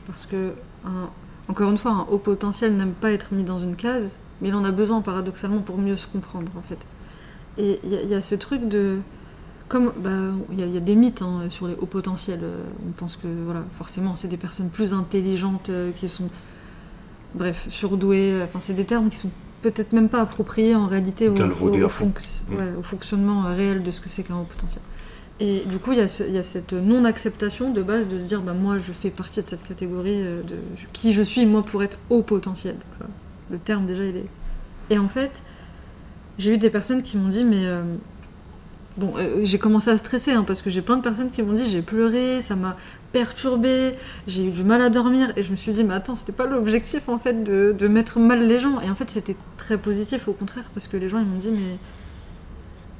[0.07, 0.53] Parce que,
[0.87, 1.11] un-
[1.49, 4.55] encore une fois, un haut potentiel n'aime pas être mis dans une case, mais il
[4.55, 6.79] en a besoin paradoxalement pour mieux se comprendre en fait.
[7.63, 8.99] Et il y, a- y ce truc de.
[9.69, 10.11] Comme bah,
[10.51, 12.41] il y, a- il y a des mythes hein, sur les hauts potentiels.
[12.43, 16.31] euh, On pense que voilà, forcément, c'est des personnes plus intelligentes euh, qui sont,
[17.35, 18.33] bref, surdouées.
[18.33, 19.31] euh, Enfin, c'est des termes qui sont
[19.63, 21.35] peut-être même pas appropriés en réalité au,
[21.91, 22.55] fonc- Mm.
[22.55, 24.81] ouais, au fonctionnement réel de ce que c'est qu'un haut potentiel.
[25.41, 26.09] Et du coup, il y, a
[26.43, 30.21] cette non-acceptation de base de se dire, bah, moi, je fais partie de cette catégorie
[30.21, 30.57] euh, de
[30.93, 32.77] qui je suis, moi, pour être haut potentiel.
[33.51, 34.27] Le terme, déjà, il est.
[34.91, 35.43] Et en fait,
[36.39, 37.67] j'ai eu des personnes qui m'ont dit, mais.
[37.67, 37.83] euh,
[38.97, 41.53] Bon, euh, j'ai commencé à stresser hein, parce que j'ai plein de personnes qui m'ont
[41.53, 42.77] dit j'ai pleuré, ça m'a
[43.13, 43.95] perturbé,
[44.27, 46.47] j'ai eu du mal à dormir et je me suis dit mais attends c'était pas
[46.47, 50.27] l'objectif en fait de, de mettre mal les gens et en fait c'était très positif
[50.27, 51.79] au contraire parce que les gens ils m'ont dit mais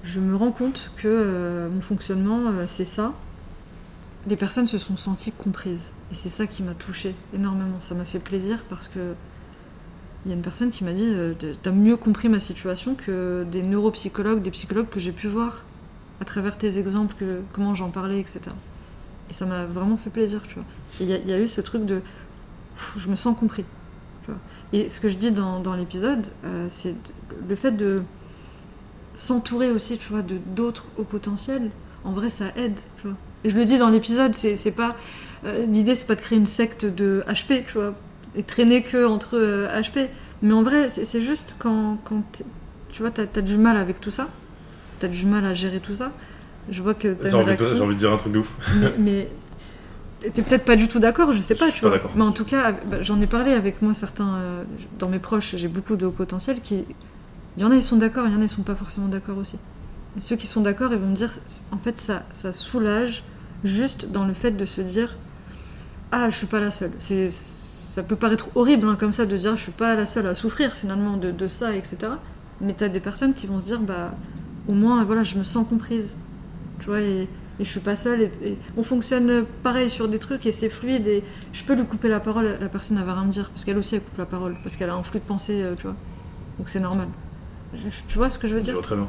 [0.05, 3.13] je me rends compte que euh, mon fonctionnement euh, c'est ça.
[4.27, 8.05] Les personnes se sont senties comprises et c'est ça qui m'a touchée énormément, ça m'a
[8.05, 9.15] fait plaisir parce que
[10.25, 13.47] il y a une personne qui m'a dit euh, t'as mieux compris ma situation que
[13.51, 15.65] des neuropsychologues, des psychologues que j'ai pu voir
[16.21, 18.41] à travers tes exemples, que, comment j'en parlais, etc.
[19.31, 20.65] Et ça m'a vraiment fait plaisir, tu vois.
[21.01, 22.01] Il y, a- eu ce truc de.
[22.97, 23.65] je me sens compris.
[24.75, 26.95] Et ce que je dis dans, l'épisode, euh, c'est
[27.49, 28.03] le fait de
[29.19, 31.71] s'entourer aussi, tu vois, de d'autres hauts potentiels.
[32.05, 33.17] En vrai, ça aide, tu vois.
[33.45, 34.97] Et je le dis dans l'épisode, c'est c'est pas.
[35.45, 37.95] euh, L'idée, c'est pas de créer une secte de HP, tu vois,
[38.37, 40.09] et traîner que entre euh, HP.
[40.43, 42.23] Mais en vrai, c'est c'est juste quand, quand
[42.93, 44.29] tu vois, t'as as du mal avec tout ça,
[45.01, 46.11] t'as du mal à gérer tout ça.
[46.71, 48.33] Je vois que t'as j'ai une envie, de- réaction j'ai envie de dire un truc
[48.33, 48.53] de ouf.
[48.81, 49.29] mais, mais
[50.31, 51.97] t'es peut-être pas du tout d'accord, je sais pas, Je suis tu pas vois.
[51.99, 52.13] d'accord.
[52.15, 54.63] Mais en tout cas, bah, j'en ai parlé avec moi certains euh,
[54.99, 56.85] dans mes proches, j'ai beaucoup de hauts potentiels qui,
[57.59, 59.09] il y en a ils sont d'accord, il y en a ils sont pas forcément
[59.09, 59.57] d'accord aussi.
[60.17, 61.33] Et ceux qui sont d'accord, ils vont me dire,
[61.73, 63.25] en fait, ça, ça soulage
[63.65, 65.17] juste dans le fait de se dire,
[66.13, 66.93] ah, je suis pas la seule.
[67.01, 70.37] Ça peut paraître horrible hein, comme ça de dire, je suis pas la seule à
[70.37, 72.13] souffrir finalement de, ça, etc.
[72.61, 74.13] Mais t'as des personnes qui vont se dire, bah,
[74.69, 76.17] au moins, voilà, je me sens comprise.
[76.79, 78.31] Tu vois, et, je suis pas seule.
[78.77, 81.09] On fonctionne pareil sur des trucs et c'est fluide.
[81.09, 83.51] Et je peux lui couper la parole, la personne elle va rien me dire.
[83.51, 84.55] Parce qu'elle aussi elle coupe la parole.
[84.63, 85.97] Parce qu'elle a un flux de pensée, euh, tu vois.
[86.59, 87.09] Donc c'est normal.
[87.75, 89.09] Je- tu vois ce que je veux Je dire vois très bien.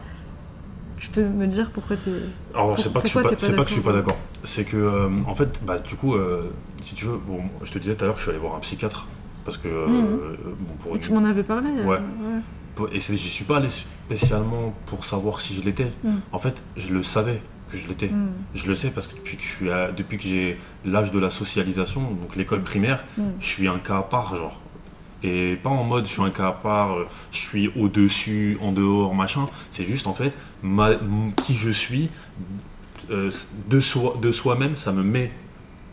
[0.98, 2.12] Tu peux me dire pourquoi t'es.
[2.54, 3.94] Alors, c'est pas que je suis pas, t'es pas c'est pas que je suis pas
[3.94, 4.18] d'accord.
[4.44, 6.44] C'est que, euh, en fait, bah, du coup, euh,
[6.82, 8.56] si tu veux, bon, je te disais tout à l'heure que je suis allé voir
[8.56, 9.08] un psychiatre.
[9.46, 10.38] Parce que, euh, Mhm.
[10.60, 12.00] bon, pour une- tu m'en avais parlé euh, Ouais.
[12.76, 15.92] pour- et j'y suis pas allé spécialement pour savoir si je l'étais.
[16.04, 16.20] Mhm.
[16.34, 17.42] En fait, je le savais
[17.72, 18.08] que je l'étais.
[18.10, 21.12] Mm, Je le sais parce que depuis que je suis à- depuis que j'ai l'âge
[21.12, 23.24] de la socialisation, donc l'école primaire, mm.
[23.40, 24.60] je suis un cas à part, genre.
[25.24, 28.72] Et pas en mode je suis un cas à part, euh, je suis au-dessus, en
[28.72, 29.48] dehors, machin.
[29.72, 30.96] C'est juste en fait ma-
[31.44, 32.10] qui je suis
[33.12, 33.32] euh,
[33.70, 35.32] de soi de soi-même, ça me met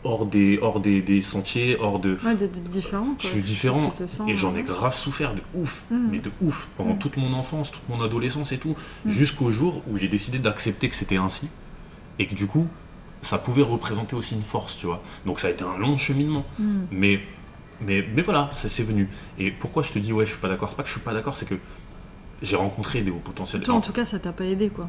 [0.03, 2.17] hors des, hors des, des sentiers, hors de.
[2.23, 3.15] Ouais, d'être différent.
[3.19, 3.93] Je suis différent
[4.27, 6.07] et j'en ai grave souffert de ouf, Mm.
[6.11, 6.99] mais de ouf, pendant Mm.
[6.99, 9.09] toute mon enfance, toute mon adolescence et tout, Mm.
[9.09, 11.49] jusqu'au jour où j'ai décidé d'accepter que c'était ainsi
[12.19, 12.67] et que du coup,
[13.23, 15.01] ça pouvait représenter aussi une force, tu vois.
[15.25, 16.45] Donc ça a été un long cheminement,
[16.91, 17.19] mais,
[17.81, 19.07] mais, mais voilà, ça c'est venu.
[19.39, 21.01] Et pourquoi je te dis ouais, je suis pas d'accord, c'est pas que je suis
[21.01, 21.55] pas d'accord, c'est que
[22.41, 23.61] j'ai rencontré des hauts potentiels.
[23.63, 24.87] Toi, en tout cas, ça t'a pas aidé, quoi.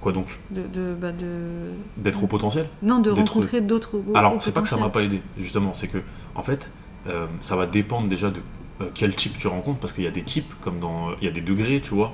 [0.00, 0.26] quoi donc?
[0.50, 1.72] De, de, bah, de...
[1.96, 3.96] D'être au potentiel Non, de D'être- rencontrer d'autres.
[3.98, 5.98] hauts- Alors, c'est pas que ça m'a pas aidé, justement, c'est que,
[6.34, 6.70] en fait,
[7.08, 8.40] euh, ça va dépendre déjà de
[8.80, 11.14] euh, quel type tu rencontres, parce qu'il y a des types, comme dans.
[11.20, 12.12] Il y a des degrés, tu vois.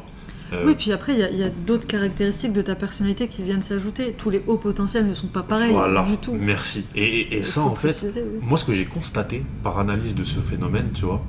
[0.52, 4.12] Euh, Oui, puis après, il y a, d'autres caractéristiques de ta personnalité qui viennent s'ajouter.
[4.12, 6.34] Tous les hauts potentiels ne sont pas pareils voilà, du tout.
[6.38, 6.84] merci.
[6.94, 8.40] Et, et- et Il ça, en fait, préciser, oui.
[8.42, 11.22] moi, ce que j'ai constaté par analyse de ce phénomène, tu vois,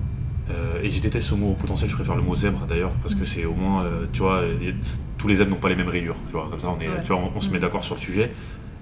[0.50, 3.16] euh, et je déteste ce mot au potentiel, je préfère le mot zèbre d'ailleurs, parce
[3.16, 3.20] Mm.
[3.20, 4.42] que c'est au moins, euh, tu vois,
[5.18, 7.02] tous les zèbres n'ont pas les mêmes rayures, tu vois, comme ça, on, est, Ouais.
[7.04, 7.62] tu vois, on, on se met Mm.
[7.62, 8.32] d'accord sur le sujet.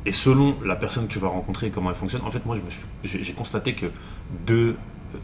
[0.07, 2.57] Et selon la personne que tu vas rencontrer et comment elle fonctionne, en fait, moi,
[3.03, 3.85] j'ai j'ai constaté que
[4.47, 4.75] deux,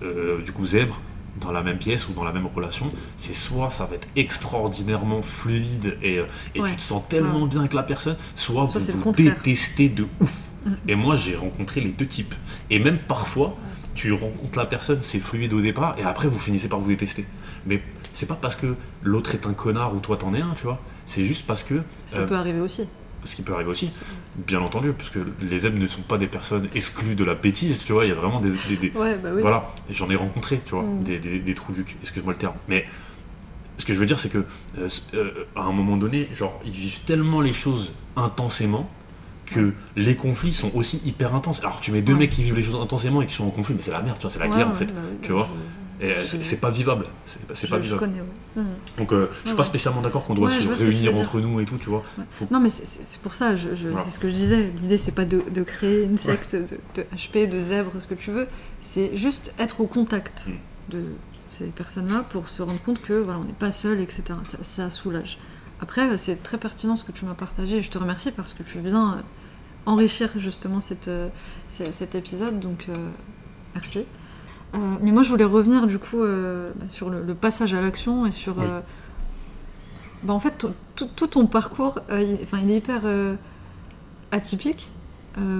[0.03, 1.01] euh, du coup, zèbres,
[1.39, 5.21] dans la même pièce ou dans la même relation, c'est soit ça va être extraordinairement
[5.21, 6.71] fluide et, euh, et Ouais.
[6.71, 10.37] tu te sens tellement bien avec la personne, soit, vous vous détestez de ouf.
[10.65, 10.71] Mm.
[10.87, 12.35] Et moi, j'ai rencontré les deux types.
[12.69, 13.55] Et même parfois,
[13.95, 17.25] tu rencontres la personne, c'est fluide au départ, et après, vous finissez par vous détester.
[17.65, 17.81] Mais
[18.13, 20.79] c'est pas parce que l'autre est un connard ou toi t'en es un, tu vois.
[21.05, 21.81] C'est juste parce que.
[22.05, 22.87] Ça euh, peut arriver aussi.
[23.27, 23.91] Ce qui peut arriver aussi,
[24.37, 27.83] bien entendu, parce que les zèbres ne sont pas des personnes exclues de la bêtise,
[27.85, 28.05] tu vois.
[28.05, 28.51] Il y a vraiment des.
[28.67, 29.41] des- des- Ouais, bah oui.
[29.41, 31.03] Voilà, j'en ai rencontré, tu vois, Mm.
[31.03, 32.55] des, des, trous du cul, excuse-moi le terme.
[32.67, 32.85] Mais
[33.77, 34.39] ce que je veux dire, c'est que
[34.79, 38.89] euh, euh, à un moment donné, genre, ils vivent tellement les choses intensément
[39.45, 41.59] que les conflits sont aussi hyper intenses.
[41.61, 42.19] Alors tu mets deux Ouais.
[42.19, 44.17] mecs qui vivent les choses intensément et qui sont en conflit, mais c'est la merde,
[44.17, 44.87] tu vois, c'est la guerre en fait.
[44.87, 45.49] bah tu bah, vois
[45.99, 47.05] Et euh, c'est pas vivable.
[47.25, 47.99] C'est je- pas je vivable.
[47.99, 48.61] connais, ouais.
[48.63, 48.65] Mm.
[48.99, 51.59] Donc euh, je suis Ouais, pas spécialement d'accord qu'on doit Ouais, se réunir entre nous
[51.59, 52.03] et tout, tu vois.
[52.31, 54.05] Faut- Non, mais c'est- pour ça, je, je- Voilà.
[54.05, 54.71] c'est ce que je disais.
[54.81, 58.13] L'idée, c'est pas de, de créer une secte de, de HP, de zèbre, ce que
[58.13, 58.47] tu veux.
[58.81, 60.51] C'est juste être au contact Mm.
[60.91, 61.03] de
[61.49, 64.23] ces personnes-là pour se rendre compte que voilà, on n'est pas seul, etc.
[64.43, 65.39] Ça, ça soulage.
[65.81, 67.77] Après, c'est très pertinent ce que tu m'as partagé.
[67.77, 69.23] et Je te remercie parce que tu viens
[69.87, 71.29] enrichir justement cette, euh,
[71.69, 72.59] ce- cet épisode.
[72.59, 72.93] Donc, euh,
[73.73, 74.05] merci.
[74.75, 77.81] Euh, mais moi, je voulais revenir du coup euh, bah, sur le, le passage à
[77.81, 78.57] l'action et sur.
[78.57, 78.63] Oui.
[78.65, 78.81] euh,
[80.23, 83.01] bah, en fait, tout, ton parcours, il, il est hyper
[84.31, 84.89] atypique.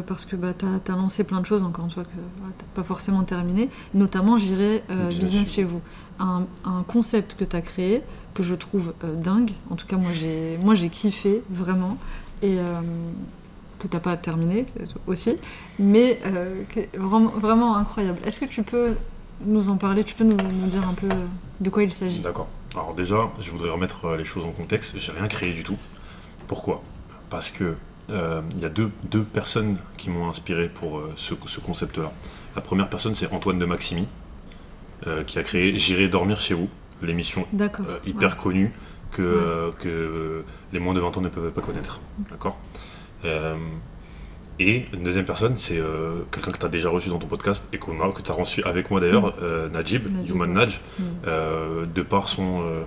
[0.08, 2.74] parce que bah, tu as, lancé plein de choses, encore une fois, que tu n'as
[2.74, 3.70] pas forcément terminé.
[3.94, 5.82] Notamment, j'irai Business chez vous.
[6.20, 8.02] Un, un concept que tu as créé,
[8.34, 8.94] que je trouve
[9.24, 9.52] dingue.
[9.70, 11.98] En tout cas, moi, j'ai moi, j'ai kiffé, vraiment.
[12.42, 12.58] Et
[13.80, 14.66] que tu n'as pas terminé
[15.08, 15.38] aussi.
[15.80, 16.64] Mais euh,
[16.96, 18.20] vraiment, vraiment incroyable.
[18.26, 18.94] Est-ce que tu peux
[19.46, 20.04] nous en parler?
[20.04, 21.26] Tu peux nous, nous dire un peu euh,
[21.60, 22.22] de quoi il s'agit?
[22.22, 22.48] D'accord.
[22.74, 24.98] Alors déjà, je voudrais remettre euh, les choses en contexte.
[24.98, 25.78] J'ai rien créé du tout.
[26.48, 26.82] Pourquoi?
[27.30, 27.76] Parce que
[28.10, 32.12] euh, il y a deux, deux personnes qui m'ont inspiré pour euh, ce, ce concept-là.
[32.56, 34.08] La première personne, c'est Antoine de Maximi,
[35.28, 36.68] qui a créé J'irai dormir chez vous,
[37.04, 37.46] l'émission
[38.06, 38.38] hyper Ouais.
[38.42, 38.74] connue
[39.12, 39.74] que, Ouais.
[39.80, 42.00] que les moins de 20 ans ne peuvent pas connaître.
[42.32, 42.58] D'accord?
[44.60, 47.68] Et une deuxième personne, c'est euh, quelqu'un que tu as déjà reçu dans ton podcast
[47.74, 50.52] et qu'on a, que tu as reçu avec moi d'ailleurs, euh, Najib, Najib, Human.
[50.54, 51.04] Nudge, Mm.
[51.28, 52.82] euh, de par son, euh,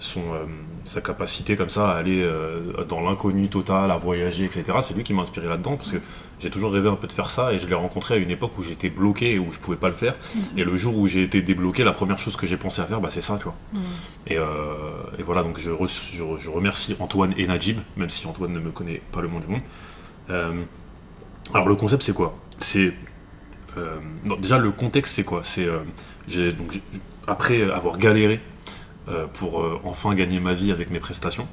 [0.00, 0.44] son, euh,
[0.84, 4.64] sa capacité comme ça à aller euh, dans l'inconnu total, à voyager, etc.
[4.82, 5.98] C'est lui qui m'a inspiré là-dedans parce que
[6.40, 8.52] j'ai toujours rêvé un peu de faire ça et je l'ai rencontré à une époque
[8.58, 10.14] où j'étais bloqué et où je pouvais pas le faire.
[10.34, 10.38] Mm.
[10.58, 13.00] Et le jour où j'ai été débloqué, la première chose que j'ai pensé à faire,
[13.00, 13.56] bah, c'est ça, tu vois.
[14.26, 14.44] Et, euh,
[15.18, 18.60] et voilà, donc je, re- je- je remercie Antoine et Najib, même si Antoine ne
[18.60, 19.62] me connaît pas le monde du monde.
[20.30, 20.62] Euh,
[21.52, 22.36] alors le concept c'est quoi?
[22.60, 22.92] C'est
[23.76, 25.42] euh, non, déjà le contexte c'est quoi?
[25.42, 25.66] C'est
[26.56, 26.80] donc
[27.26, 28.40] après avoir galéré
[29.34, 31.46] pour enfin gagner ma vie avec mes prestations,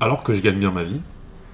[0.00, 1.02] alors que je gagne bien ma vie,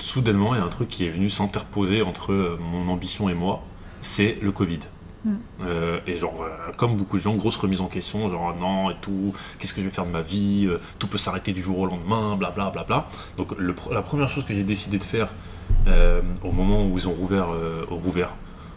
[0.04, 3.34] soudainement il y a un truc qui est venu s'interposer entre euh, mon ambition et
[3.34, 3.62] moi,
[4.02, 4.80] c'est le Covid.
[5.24, 5.30] Mm.
[5.66, 6.44] Euh, et genre,
[6.76, 9.80] comme beaucoup de gens, grosse remise en question, genre ah non et tout, qu'est-ce que
[9.80, 12.70] je vais faire de ma vie, euh, tout peut s'arrêter du jour au lendemain, blablabla.
[12.70, 13.08] Bla, bla.
[13.38, 15.28] Donc le pr- la première chose que j'ai décidé de faire
[15.88, 18.34] euh, au moment où ils ont rouvert, euh, rouvert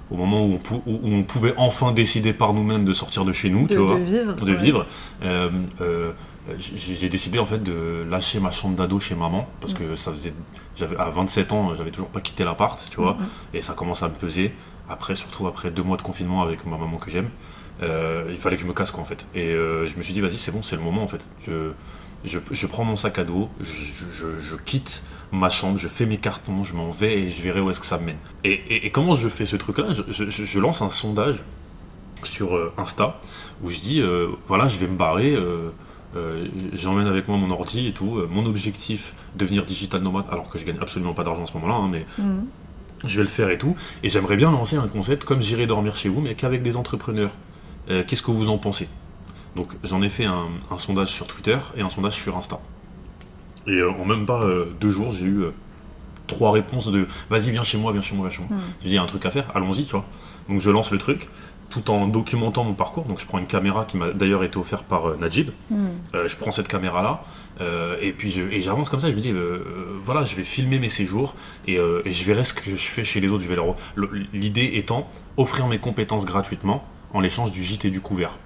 [0.10, 3.34] au moment où on, pou- où on pouvait enfin décider par nous-mêmes de sortir de
[3.34, 4.34] chez nous, De, tu vois, de vivre.
[4.36, 4.58] de ouais.
[4.58, 4.86] vivre,
[5.26, 5.50] euh,
[5.82, 6.12] euh,
[6.58, 10.12] j'ai j'ai décidé en fait de lâcher ma chambre d'ado chez maman parce que ça
[10.12, 10.34] faisait,
[10.76, 13.28] j'avais à 27 ans, j'avais toujours pas quitté l'appart, tu vois, Mm, mm.
[13.56, 14.54] et ça commence à me peser.
[14.90, 17.30] Après, surtout après deux mois de confinement avec ma maman que j'aime,
[17.84, 19.28] euh, il fallait que je me casse quoi en fait.
[19.36, 21.30] Et euh, je me suis dit vas-y c'est bon, c'est le moment en fait.
[21.46, 21.72] Je,
[22.26, 23.66] je, je prends mon sac à dos, je,
[24.12, 27.60] je- je quitte ma chambre, je fais mes cartons, je m'en vais et je verrai
[27.60, 28.18] où est-ce que ça me mène.
[28.46, 29.88] Et, et- et comment je fais ce truc-là?
[29.92, 31.44] Je, je- lance un sondage
[32.24, 33.20] sur euh, Insta
[33.64, 35.36] où je dis euh, voilà, je vais me barrer.
[36.16, 38.18] Euh, J'emmène avec moi mon ordi et tout.
[38.18, 41.54] euh, mon objectif, devenir digital nomade, alors que je gagne absolument pas d'argent en ce
[41.54, 42.46] moment-là, hein, mais Mhm.
[43.06, 43.76] je vais le faire et tout.
[44.04, 47.32] Et j'aimerais bien lancer un concept comme j'irai dormir chez vous, mais qu'avec des entrepreneurs.
[47.90, 48.88] Euh, Qu'est-ce que vous en pensez?
[49.56, 52.60] Donc j'en ai fait un, un sondage sur Twitter et un sondage sur Insta.
[53.66, 55.52] Et euh, en même pas euh, deux jours, j'ai eu euh,
[56.28, 58.60] trois réponses de vas-y, viens chez moi, viens chez moi, viens chez moi.
[58.82, 60.06] Dis, il y a un truc à faire, allons-y, tu vois.
[60.50, 61.28] Donc je lance le truc
[61.70, 63.06] tout en documentant mon parcours.
[63.06, 65.50] Donc je prends une caméra qui m'a d'ailleurs été offerte par euh, Najib.
[65.70, 65.90] Mhm.
[66.16, 67.24] Euh, je prends cette caméra là
[68.04, 68.30] et puis
[68.62, 71.34] j'avance comme ça je me dis euh, euh, voilà je vais filmer mes séjours
[71.66, 73.76] et, euh, et je verrai ce que je fais chez les autres je vais leur
[73.96, 76.84] le- l'idée étant offrir mes compétences gratuitement
[77.16, 78.38] en l'échange du gîte et du couvert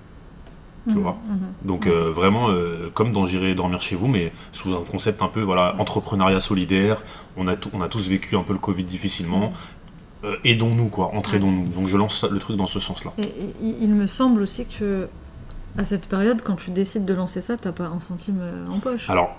[0.88, 1.02] tu Mhm.
[1.02, 1.40] vois Mhm.
[1.68, 5.28] donc euh, vraiment euh, comme dans j'irai dormir chez vous mais sous un concept un
[5.28, 7.04] peu voilà entrepreneuriat solidaire
[7.36, 9.52] on a, on a tous vécu un peu le covid difficilement
[10.24, 11.12] Euh, aidons-nous quoi.
[11.16, 11.68] Entraidons-nous.
[11.70, 14.66] Donc je lance le truc dans ce sens là Et, et- il me semble aussi
[14.66, 15.08] que
[15.78, 18.80] à cette période, quand tu décides de lancer ça, t'as pas un centime euh, en
[18.80, 19.10] poche.
[19.10, 19.36] alors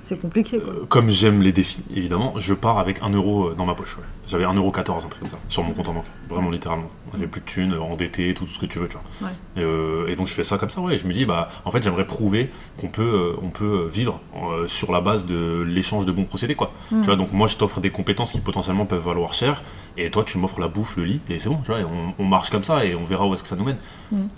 [0.00, 0.72] C'est compliqué quoi.
[0.72, 3.96] Euh, comme j'aime les défis, évidemment, je pars avec 1 euro euh, dans ma poche.
[3.98, 4.04] ouais.
[4.26, 6.04] J'avais 1,14€, un truc comme ça, sur mon compte en banque.
[6.28, 6.88] Vraiment, littéralement.
[7.12, 9.28] J'avais plus de thunes, euh, endetté, tout ce que tu veux, tu vois.
[9.28, 9.34] Ouais.
[9.56, 10.94] Et, euh, et donc, je fais ça comme ça, ouais.
[10.94, 12.50] Et je me dis, bah, en fait, j'aimerais prouver
[12.80, 13.02] qu'on peut,
[13.36, 16.72] euh, on peut vivre euh, sur la base de l'échange de bons procédés, quoi.
[16.90, 17.00] Mhm.
[17.02, 19.62] Tu vois, donc moi, je t'offre des compétences qui potentiellement peuvent valoir cher,
[19.96, 21.80] et toi, tu m'offres la bouffe, le lit, et c'est bon, tu vois.
[21.80, 23.78] et on, on marche comme ça, et on verra où est-ce que ça nous mène.
[24.12, 24.28] Mhm.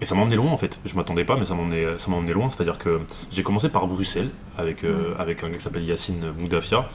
[0.00, 0.78] Et ça m'a emmené loin en fait.
[0.86, 2.48] Je m'attendais pas, mais ça m'a emmené, ça m'a emmené loin.
[2.50, 6.88] C'est-à-dire que j'ai commencé par Bruxelles avec, euh, avec un gars qui s'appelle Yacine Moudafia,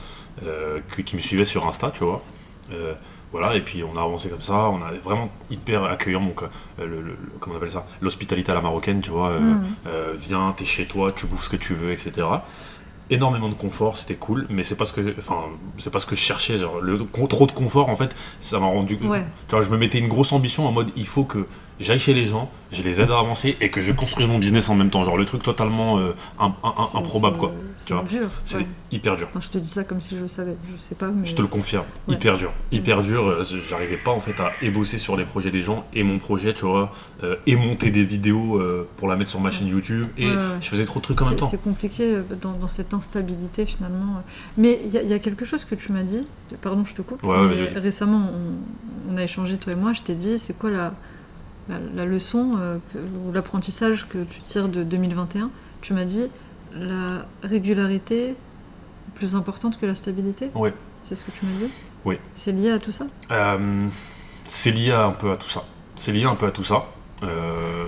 [0.44, 2.22] euh, qui, qui me suivait sur Insta, tu vois.
[2.72, 2.94] Euh,
[3.32, 6.42] voilà, et puis on a avancé comme ça, on a vraiment hyper accueillant, donc
[6.78, 9.30] le, le- le- comment on appelle ça, l'hospitalité à la marocaine, tu vois.
[9.86, 12.12] euh, viens, t'es chez toi, tu bouffes ce que tu veux, etc.
[13.08, 15.42] Énormément de confort, c'était cool, mais c'est pas ce que, enfin,
[15.78, 16.58] c'est pas ce que je cherchais.
[16.58, 18.96] Genre, le trop de confort, en fait, ça m'a rendu.
[19.04, 19.24] Ouais.
[19.48, 21.46] Tu vois, je me mettais une grosse ambition en mode, il faut que
[21.80, 24.68] j'aille chez les gens, je les aide à avancer et que je construise mon business
[24.68, 25.04] en même temps.
[25.04, 26.12] Genre le truc totalement euh,
[26.94, 27.52] improbable, quoi.
[27.84, 28.26] Tu vois, dur.
[28.44, 28.66] C'est ouais.
[28.90, 29.28] hyper dur.
[29.40, 30.56] Je te dis ça comme si je savais.
[30.76, 31.24] Je sais pas, mais.
[31.24, 32.14] Je te le confirme, Ouais.
[32.14, 33.24] hyper dur, hyper dur.
[33.26, 36.52] euh, J'arrivais pas en fait à ébosser sur les projets des gens et mon projet,
[36.52, 38.60] tu vois, euh, et monter des vidéos
[38.96, 40.08] pour la mettre sur ma chaîne YouTube.
[40.18, 41.48] Et Ouais, je faisais trop de trucs en même temps.
[41.48, 44.22] C'est compliqué dans, dans cette instabilité finalement.
[44.56, 46.26] Mais il y, a- il y a quelque chose que tu m'as dit,
[46.62, 50.14] pardon je te coupe, mais récemment on, on a échangé toi et moi, je t'ai
[50.14, 50.92] dit c'est quoi la,
[51.68, 55.50] la, la leçon euh, que- ou l'apprentissage que tu tires de 2021
[55.80, 56.28] Tu m'as dit
[56.74, 58.34] la régularité
[59.14, 60.72] plus importante que la stabilité Ouais.
[61.04, 61.70] C'est ce que tu m'as dit
[62.04, 62.18] Oui.
[62.34, 63.86] C'est lié à tout ça Euh,
[64.48, 65.64] c'est lié un peu à tout ça.
[65.96, 66.86] C'est lié un peu à tout ça.
[67.22, 67.86] Euh,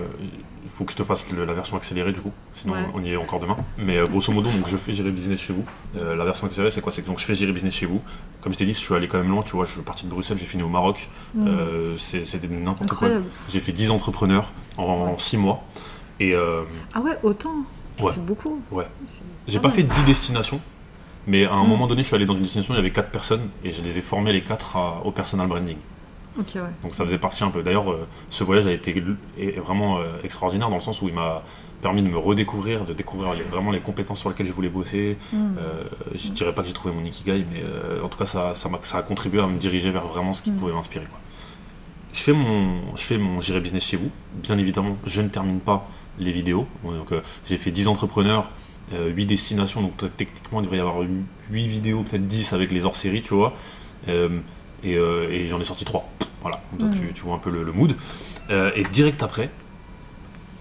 [0.79, 2.79] faut que je te fasse le- la version accélérée du coup, sinon Ouais.
[2.93, 3.57] on y est encore demain.
[3.77, 5.65] Mais euh, grosso modo, donc je fais gérer business chez vous.
[5.97, 6.93] Euh, la version accélérée, c'est quoi?
[6.93, 8.01] C'est que donc je fais gérer business chez vous.
[8.39, 9.43] Comme je t'ai dit, je suis allé quand même loin.
[9.43, 11.09] Tu vois, je suis parti de Bruxelles, j'ai fini au Maroc.
[11.35, 11.47] Mm.
[11.47, 13.09] Euh, c'est- C'était n'importe quoi.
[13.49, 15.63] J'ai fait 10 entrepreneurs en 6 mois.
[16.21, 16.61] Et euh,
[16.93, 17.53] Ah ouais, autant
[17.99, 18.11] Ouais.
[18.13, 18.61] C'est beaucoup.
[18.71, 18.87] Ouais.
[19.49, 20.61] J'ai pas fait 10 destinations.
[21.27, 21.67] Mais à un Mm.
[21.67, 23.81] moment donné, je suis allé dans une destination, il y avait 4 personnes et je
[23.83, 25.75] les ai formés les 4 à- au personal branding.
[26.39, 26.69] Ouais.
[26.83, 27.61] Donc ça faisait partie un peu.
[27.63, 29.03] D'ailleurs, euh, ce voyage a été
[29.57, 31.43] vraiment euh, extraordinaire dans le sens où il m'a
[31.81, 35.17] permis de me redécouvrir, de découvrir les- vraiment les compétences sur lesquelles je voulais bosser.
[35.31, 35.37] Mm.
[35.59, 35.83] Euh,
[36.15, 38.67] je dirais pas que j'ai trouvé mon ikigai, mais euh, en tout cas, ça, ça,
[38.69, 40.55] m'a- ça a contribué à me diriger vers vraiment ce qui Mm.
[40.57, 41.05] pouvait m'inspirer.
[42.11, 44.09] Je fais mon, je fais mon J'irai business chez vous.
[44.33, 46.65] Bien évidemment, je ne termine pas les vidéos.
[46.83, 47.13] Donc,
[47.47, 48.49] j'ai fait 10 entrepreneurs,
[48.91, 49.81] 8 destinations.
[49.81, 50.97] Donc, peut-être techniquement, il devrait y avoir
[51.51, 53.53] 8 vidéos, peut-être 10 avec les hors-séries, tu vois.
[54.07, 56.09] Et et j'en ai sorti 3.
[56.41, 57.07] Voilà, comme ça, Mm.
[57.07, 57.95] tu, tu vois un peu le, le mood.
[58.49, 59.49] Euh, et direct après,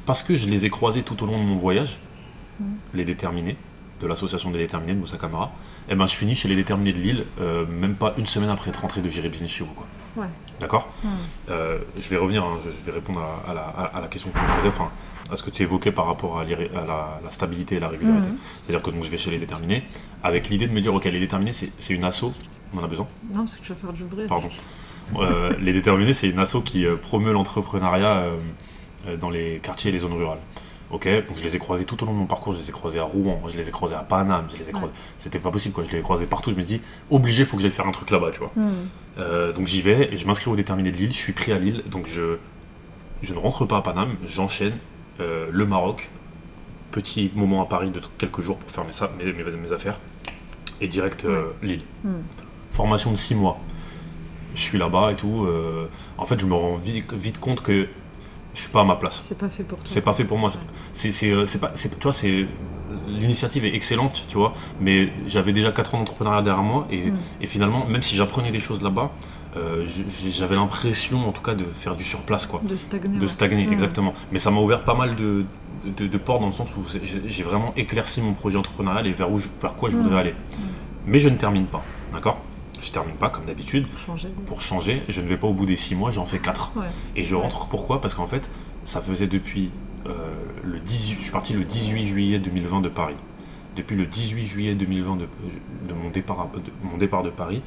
[0.06, 1.98] parce que je les ai croisés tout au long de mon voyage,
[2.94, 3.56] les déterminés,
[4.00, 5.52] de l'association des déterminés de Moussa Camara,
[5.88, 8.70] et ben je finis chez les déterminés de Lille, euh, même pas une semaine après
[8.70, 9.72] être rentré de gérer business chez vous.
[9.74, 9.86] Quoi.
[10.16, 10.28] Ouais.
[10.60, 11.08] D'accord Mm.
[11.50, 14.08] Euh, Je vais revenir, hein, je, je vais répondre à, à la, à- à la
[14.08, 14.90] question que tu me posais, enfin,
[15.30, 18.28] à ce que tu évoquais par rapport à, la, la stabilité et la régularité.
[18.28, 18.36] Mhm.
[18.66, 19.84] C'est-à-dire que donc, je vais chez les déterminés,
[20.22, 22.24] avec l'idée de me dire, ok, les déterminés, c'est c'est une asso,
[22.74, 24.26] on en a besoin Non, parce que tu vas faire du bruit.
[24.26, 24.48] Pardon.
[25.16, 28.24] Euh, les déterminés, c'est une asso qui euh, promeut l'entrepreneuriat
[29.08, 30.38] euh, dans les quartiers et les zones rurales.
[30.90, 32.54] Ok, donc je les ai croisés tout au long de mon parcours.
[32.54, 34.72] Je les ai croisés à Rouen, je les ai croisés à Paname, je les ai
[34.72, 34.92] croisés.
[35.18, 35.84] C'était pas possible quoi.
[35.84, 36.50] Je les ai croisés partout.
[36.50, 38.52] Je me dis obligé, faut que j'aille faire un truc là-bas, tu vois.
[38.56, 38.68] Mm.
[39.18, 41.12] Euh, donc j'y vais et je m'inscris au déterminé de Lille.
[41.12, 42.36] Je suis pris à Lille, donc je
[43.20, 44.14] je ne rentre pas à Paname.
[44.24, 44.72] J'enchaîne
[45.20, 46.08] euh, le Maroc.
[46.90, 49.98] Petit moment à Paris de quelques jours pour faire mes, mes, mes- mes affaires
[50.80, 52.08] et direct euh, Lille Mm.
[52.72, 53.58] formation de 6 mois.
[54.58, 55.44] Je suis là-bas et tout.
[55.46, 55.86] euh,
[56.18, 57.86] en fait, je me rends vite, vite compte que
[58.54, 59.22] je suis pas à ma place.
[59.24, 59.86] C'est pas fait pour toi.
[59.88, 60.50] C'est pas fait pour moi.
[60.92, 62.44] C'est, euh, c'est pas, tu vois, c'est
[63.06, 67.16] l'initiative est excellente, tu vois, mais j'avais déjà 4 ans d'entrepreneuriat derrière moi et, Mm.
[67.42, 69.12] et finalement, même si j'apprenais des choses là-bas,
[69.56, 69.84] euh,
[70.28, 72.60] j'avais l'impression en tout cas de faire du surplace, quoi.
[72.64, 73.18] De stagner.
[73.18, 73.72] De stagner, Mm.
[73.72, 74.12] exactement.
[74.32, 75.44] Mais ça m'a ouvert pas mal de,
[75.96, 76.82] de, de portes dans le sens où
[77.28, 80.18] j'ai vraiment éclairci mon projet entrepreneurial et vers, où je- vers quoi je voudrais Mm.
[80.18, 80.34] aller.
[81.06, 81.82] Mais je ne termine pas,
[82.12, 82.38] d'accord?
[82.80, 83.86] Je termine pas comme d'habitude.
[84.06, 84.28] Changer.
[84.46, 86.72] Pour changer, je ne vais pas au bout des 6 mois, j'en fais 4.
[86.76, 86.84] Ouais.
[87.16, 88.00] Et je rentre pourquoi?
[88.00, 88.48] Parce qu'en fait,
[88.84, 89.70] ça faisait depuis
[90.06, 90.12] euh,
[90.64, 93.16] le 18, je suis parti le 18 juillet 2020 de Paris.
[93.76, 95.28] Depuis le 18 juillet 2020 de,
[95.88, 97.62] de mon, départ, à- de mon départ de Paris,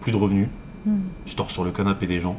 [0.00, 0.48] plus de revenus,
[0.84, 0.98] Mm.
[1.26, 2.36] je dors sur le canapé des gens.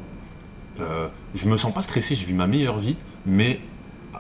[0.80, 2.96] Euh, je me sens pas stressé, je vis ma meilleure vie,
[3.26, 3.60] mais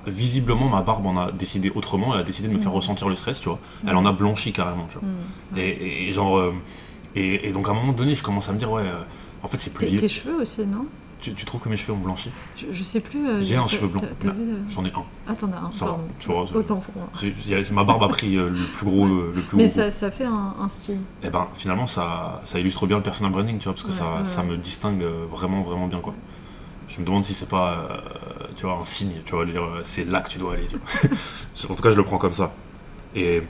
[0.05, 2.77] visiblement ma barbe en a décidé autrement, elle a décidé de me faire Mhm.
[2.77, 3.59] ressentir le stress, tu vois.
[3.87, 5.61] Elle en a blanchi carrément, tu vois.
[5.61, 6.53] Et genre, euh,
[7.19, 9.01] et, et donc à un moment donné, je commence à me dire, ouais, euh,
[9.43, 9.99] en fait c'est plus vieux.
[9.99, 10.85] tes cheveux aussi, non?
[11.19, 12.29] Tu, tu trouves que mes cheveux ont blanchi?
[12.55, 13.27] Je, je sais plus.
[13.27, 14.01] euh, J'ai un cheveu blanc.
[14.21, 15.03] vu, euh, J'en ai un.
[15.27, 15.71] Ah, t'en as un.
[15.71, 16.07] Ça va, pardon.
[16.19, 17.09] tu vois, Autant pour moi.
[17.71, 20.11] Ma barbe a pris euh, le plus gros, euh, le plus Mais gros ça, ça
[20.11, 20.99] fait un, un style.
[21.23, 23.95] et ben finalement ça, ça illustre bien le personal branding tu vois parce que Ouais,
[23.97, 26.13] ça, ouais, ça me distingue vraiment vraiment bien quoi
[26.87, 27.99] je me demande si c'est pas
[28.55, 31.17] tu vois un signe tu vois dire c'est là que tu dois aller tu vois.
[31.71, 32.53] en tout cas je le prends comme ça
[33.15, 33.41] et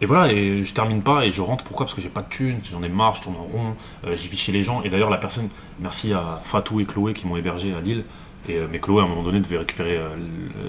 [0.00, 1.86] et voilà et je termine pas et je rentre pourquoi?
[1.86, 3.74] Parce que j'ai pas de thunes j'en ai marre je tourne en rond
[4.04, 5.48] euh, j'y vis chez les gens et d'ailleurs la personne
[5.80, 8.04] merci à Fatou et Chloé qui m'ont hébergé à Lille
[8.48, 10.08] et euh, mais Chloé à un moment donné devait récupérer euh,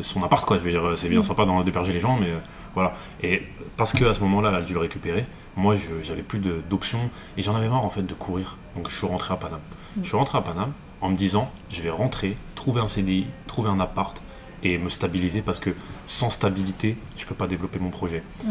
[0.02, 1.24] son appart quoi je veux dire c'est bien Mm.
[1.24, 2.30] sympa d'héberger les gens mais
[2.74, 3.44] voilà et
[3.80, 5.26] parce que à ce moment-là, elle a dû le récupérer.
[5.56, 5.74] Moi,
[6.04, 8.58] j'avais plus d'options et j'en avais marre en fait de courir.
[8.76, 9.62] Donc, je suis rentré à Paname.
[9.96, 10.02] Mm.
[10.04, 13.70] Je suis rentré à Paname en me disant, je vais rentrer, trouver un CDI, trouver
[13.70, 14.22] un appart
[14.64, 15.70] et me stabiliser parce que
[16.08, 18.22] sans stabilité, je peux pas développer mon projet.
[18.44, 18.50] Mm.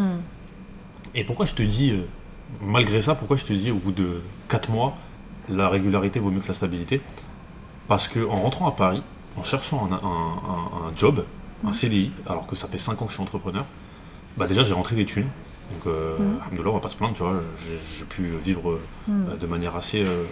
[1.14, 2.02] Et pourquoi je te dis, euh,
[2.62, 4.94] malgré ça, pourquoi je te dis au bout de 4 mois,
[5.48, 7.00] la régularité vaut mieux que la stabilité?
[7.88, 9.02] Parce que en rentrant à Paris,
[9.36, 11.24] en cherchant un, un- un- un job,
[11.66, 11.72] un.
[11.72, 13.64] CDI, alors que ça fait 5 ans que je suis entrepreneur,
[14.36, 15.28] bah déjà j'ai rentré des thunes.
[15.72, 17.40] Donc, euh, alhamdoulilah, on va pas se plaindre, tu vois,
[17.98, 18.78] j'ai pu vivre
[19.11, 20.02] euh, de manière assez.
[20.04, 20.24] euh,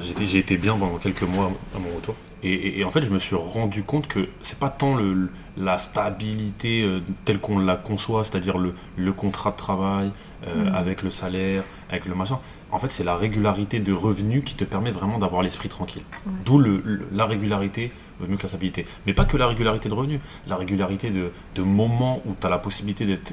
[0.00, 2.14] j'étais- J'ai été bien pendant quelques mois à mon retour.
[2.42, 5.30] Et, et- et en fait, je me suis rendu compte que c'est pas tant le,
[5.56, 10.10] la stabilité euh, telle qu'on la conçoit, c'est-à-dire le, le contrat de travail
[10.46, 10.74] euh, Mm.
[10.74, 12.38] avec le salaire, avec le machin.
[12.72, 16.02] En fait, c'est la régularité de revenus qui te permet vraiment d'avoir l'esprit tranquille.
[16.44, 18.86] D'où le- la régularité vaut mieux que la stabilité.
[19.06, 22.50] Mais pas que la régularité de revenus, la régularité de, de moments où tu as
[22.50, 23.32] la possibilité d'être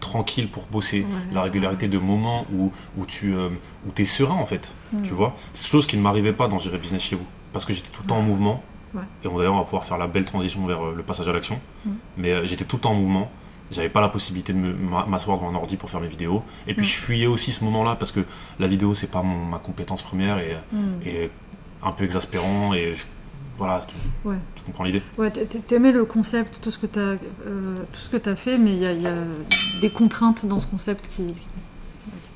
[0.00, 1.06] tranquille pour bosser, Ouais.
[1.34, 3.48] la régularité de moments où, où tu euh,
[3.86, 5.02] où es serein en fait, Mm.
[5.02, 5.34] tu vois.
[5.54, 7.26] Chose qui ne m'arrivait pas dans Gérer Business chez vous,
[7.56, 8.62] parce que j'étais tout le temps en mouvement.
[8.94, 9.02] Ouais.
[9.24, 11.32] Et on, d'ailleurs, on va pouvoir faire la belle transition vers euh, le passage à
[11.32, 11.58] l'action.
[11.84, 11.90] Mm.
[12.18, 13.30] Mais euh, j'étais tout le temps en mouvement.
[13.72, 14.58] J'avais pas la possibilité de
[15.08, 16.42] m'asseoir devant un ordi pour faire mes vidéos.
[16.68, 16.88] Et puis Mm.
[16.88, 18.20] je fuyais aussi ce moment-là parce que
[18.60, 20.78] la vidéo c'est pas mon- ma compétence première et, Mm.
[21.04, 21.30] et
[21.82, 23.06] un peu exaspérant et je-
[23.58, 23.94] voilà, tu,
[24.28, 24.36] Ouais.
[24.54, 25.02] tu comprends l'idée.
[25.18, 27.82] Ouais, t'a- t'a- t'aimais le concept, tout ce que t'as, euh,
[28.22, 29.14] t'as fait, mais il y, a- il y a
[29.80, 31.34] des contraintes dans ce concept qui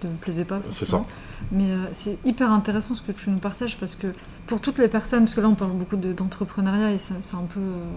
[0.06, 0.60] ne me plaisaient pas.
[0.70, 1.06] C'est forcément.
[1.52, 4.08] Mais euh, c'est hyper intéressant ce que tu nous partages parce que
[4.46, 7.36] pour toutes les personnes, parce que là on parle beaucoup de- d'entrepreneuriat et c'est c'est
[7.36, 7.90] un peu, euh,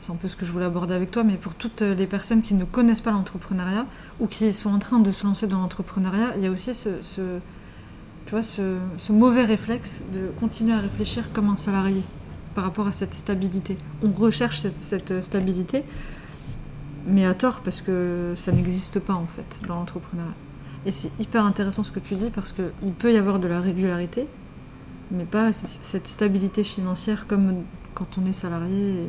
[0.00, 2.42] c'est un peu ce que je voulais aborder avec toi, mais pour toutes les personnes
[2.42, 3.86] qui ne connaissent pas l'entrepreneuriat
[4.20, 7.00] ou qui sont en train de se lancer dans l'entrepreneuriat, il y a aussi ce,
[7.02, 7.38] ce-
[8.26, 12.02] tu vois, ce, ce mauvais réflexe de continuer à réfléchir comme un salarié
[12.54, 13.76] par rapport à cette stabilité.
[14.02, 15.82] On recherche cette, cette stabilité,
[17.06, 20.32] mais à tort parce que ça n'existe pas en fait dans l'entrepreneuriat.
[20.86, 23.60] Et c'est hyper intéressant ce que tu dis parce qu'il peut y avoir de la
[23.60, 24.26] régularité,
[25.10, 27.64] mais pas cette stabilité financière comme
[27.94, 29.08] quand on est salarié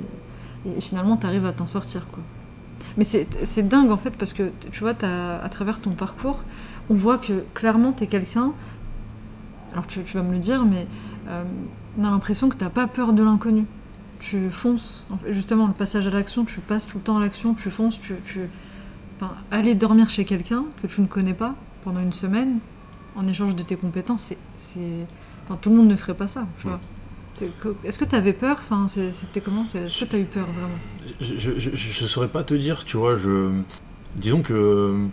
[0.65, 2.07] et, finalement tu arrives à t'en sortir.
[2.11, 2.23] Quoi.
[2.97, 6.43] Mais c'est dingue en fait parce que tu vois, t'as- à travers ton parcours,
[6.89, 8.53] on voit que clairement tu es quelqu'un,
[9.73, 10.87] alors tu, vas me le dire, mais
[11.27, 11.43] euh,
[11.97, 13.65] on a l'impression que tu pas peur de l'inconnu.
[14.19, 17.69] Tu fonces, justement le passage à l'action, tu passes tout le temps à l'action, tu
[17.69, 18.15] fonces, tu...
[19.15, 22.59] Enfin, aller dormir chez quelqu'un que tu ne connais pas pendant une semaine
[23.15, 25.05] en échange de tes compétences, c'est, c'est...
[25.45, 26.79] Enfin, tout le monde ne ferait pas ça, tu vois.
[27.83, 28.57] Est-ce que tu avais peur?
[28.61, 29.65] Enfin, C'était comment?
[29.75, 30.79] Est-ce que tu as eu peur vraiment?
[31.19, 33.51] Je, je, je, je saurais pas te dire, tu vois, je.
[34.15, 35.07] Disons que.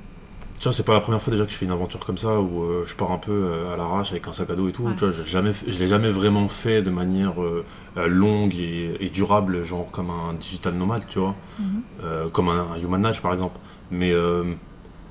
[0.70, 2.84] C'est pas la première fois déjà que je fais une aventure comme ça où euh,
[2.86, 4.84] je pars un peu euh, à l'arrache avec un sac à dos et tout.
[4.84, 4.92] Ouais.
[4.94, 7.64] Tu vois, j'ai jamais, fait- je l'ai jamais vraiment fait de manière euh,
[8.06, 11.34] longue et, et durable, genre comme un digital nomade, tu vois,
[12.04, 13.58] euh, comme un, un human nage par exemple.
[13.90, 14.12] Mais,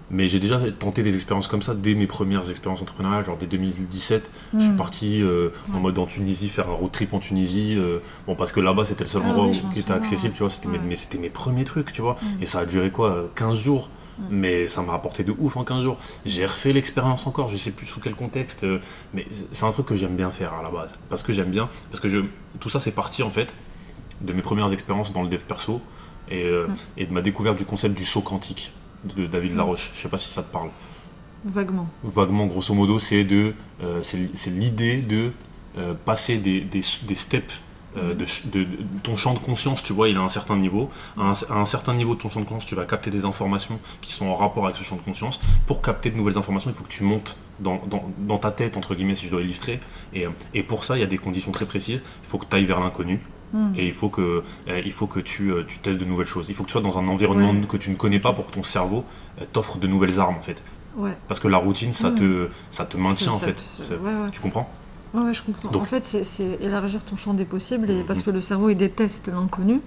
[0.10, 3.46] mais j'ai déjà tenté des expériences comme ça dès mes premières expériences entrepreneuriales, genre dès
[3.46, 4.30] 2017.
[4.54, 4.76] Je suis Mm.
[4.78, 7.76] parti euh, en mode en Tunisie, faire un road trip en Tunisie.
[7.78, 10.30] euh, bon, parce que là-bas, c'était le seul Ah endroit oui, où- qui était accessible,
[10.30, 10.38] ouais.
[10.38, 10.50] tu vois.
[10.50, 10.84] C'était mes- Ouais.
[10.88, 12.18] mais c'était mes premiers trucs, tu vois.
[12.22, 12.44] Mm.
[12.44, 13.90] Et ça a duré quoi euh, 15 jours?
[14.30, 15.98] Mais ça m'a apporté de ouf en 15 jours.
[16.26, 18.80] J'ai refait l'expérience encore, je sais plus sous quel contexte, euh,
[19.14, 20.92] mais c'est un truc que j'aime bien faire à la base.
[21.10, 22.20] Parce que j'aime bien, parce que je,
[22.60, 23.56] tout ça c'est parti en fait
[24.22, 25.82] de mes premières expériences dans le dev perso.
[26.30, 26.76] et, euh, Mm.
[26.98, 28.72] et de ma découverte du concept du saut quantique
[29.18, 29.58] de David Mm.
[29.58, 29.92] Laroche.
[29.96, 30.70] Je sais pas si ça te parle.
[31.44, 31.88] Vaguement.
[32.04, 33.54] Vaguement, grosso modo, c'est de,
[33.84, 35.32] euh, c'est c'est l'idée de
[35.78, 37.60] euh, passer des, des, des steps.
[37.98, 40.56] Euh, de, ch- de- de- ton champ de conscience, tu vois, il a un certain
[40.56, 40.90] niveau.
[41.18, 43.26] À un, à un certain niveau de ton champ de conscience, tu vas capter des
[43.26, 45.40] informations qui sont en rapport avec ce champ de conscience.
[45.68, 48.78] Pour capter de nouvelles informations, il faut que tu montes dans, dans, dans ta tête,
[48.78, 49.80] entre guillemets, si je dois illustrer.
[50.14, 52.02] Et, euh, et pour ça, il y a des conditions très précises.
[52.24, 53.20] Il faut que tu ailles vers l'inconnu.
[53.54, 53.74] Hmm.
[53.76, 56.46] Et il faut que, euh, il faut que tu, euh, tu testes de nouvelles choses.
[56.48, 57.68] Il faut que tu sois dans un environnement Ouais.
[57.68, 59.04] que tu ne connais pas pour que ton cerveau
[59.52, 60.64] t'offre de nouvelles armes, en fait.
[60.96, 61.12] Ouais.
[61.28, 62.16] Parce que la routine, ça, Mm.
[62.16, 63.96] te, ça te maintient, en ça fait.
[63.96, 64.30] ouais.
[64.32, 64.70] Tu comprends?
[65.14, 65.70] Ouais, je comprends.
[65.72, 68.06] Donc- En fait, c'est- élargir ton champ des possibles et Mhm.
[68.06, 69.82] parce que le cerveau il déteste l'inconnu.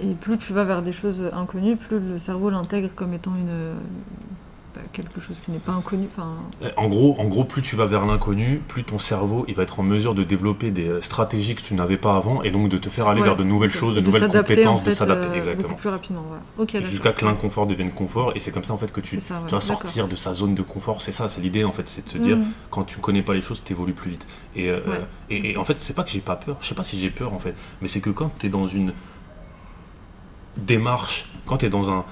[0.00, 3.74] Et plus tu vas vers des choses inconnues, plus le cerveau l'intègre comme étant une
[4.74, 6.06] bah, quelque chose qui n'est pas inconnu.
[6.14, 6.28] Enfin,
[6.76, 9.80] En gros, en gros, plus tu vas vers l'inconnu, plus ton cerveau il va être
[9.80, 12.78] en mesure de développer des euh, stratégies que tu n'avais pas avant et donc de
[12.78, 13.26] te faire aller Ouais.
[13.26, 15.28] vers de nouvelles choses, de, de nouvelles compétences, en de s'adapter.
[15.28, 15.74] euh, Exactement.
[15.74, 16.24] Plus rapidement.
[16.56, 16.80] Voilà.
[16.82, 19.34] Jusqu'à que l'inconfort devienne confort et c'est comme ça en fait que tu, C'est ça,
[19.34, 21.02] ouais, tu vas sortir de sa zone de confort.
[21.02, 22.46] C'est ça, c'est l'idée en fait, c'est de se dire Mhm.
[22.70, 24.26] quand tu connais pas les choses, tu évolues plus vite.
[24.56, 25.00] Et, euh, Ouais.
[25.30, 27.10] et, et en fait, c'est pas que j'ai pas peur, je sais pas si j'ai
[27.10, 28.92] peur en fait, mais c'est que quand tu es dans une
[30.66, 32.04] démarche, quand tu es dans un,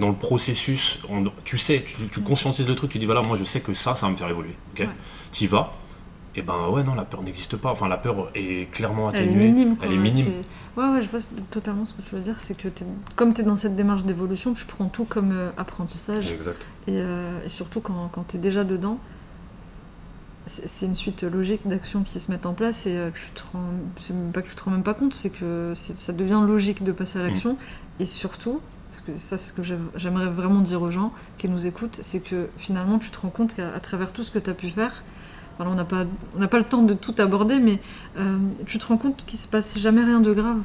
[0.00, 3.36] dans le processus, on- tu sais, tu, tu conscientises le truc, tu dis voilà, moi
[3.36, 4.54] je sais que ça, ça va me faire évoluer.
[4.74, 4.88] ok Ouais.
[5.32, 5.72] Tu y vas,
[6.34, 7.70] et ben ouais, non, la peur n'existe pas.
[7.70, 9.48] Enfin, la peur est clairement Elle est atténuée.
[9.48, 9.76] minime.
[9.76, 10.26] Quoi, Elle est minime.
[10.76, 12.36] Ouais, ouais, je vois totalement ce que tu veux dire.
[12.38, 12.84] C'est que t'es-
[13.16, 16.30] comme tu es dans cette démarche d'évolution, tu prends tout comme euh, apprentissage.
[16.30, 16.66] Exact.
[16.86, 18.98] Et, euh, et surtout quand, quand tu es déjà dedans,
[20.46, 23.64] c'est une suite logique d'actions qui se mettent en place et euh, tu te rends,
[24.00, 26.84] c'est même pas que tu te rends même pas compte, c'est que ça devient logique
[26.84, 27.56] de passer à l'action.
[28.00, 31.48] Et surtout, parce que ça c'est ce que j'aime- j'aimerais vraiment dire aux gens qui
[31.48, 34.50] nous écoutent, c'est que finalement tu te rends compte qu'à travers tout ce que tu
[34.50, 35.02] as pu faire,
[35.58, 36.04] alors on n'a pas,
[36.38, 37.78] on pas le temps de tout aborder, mais
[38.18, 38.36] euh,
[38.66, 40.58] tu te rends compte qu'il se passe jamais rien de grave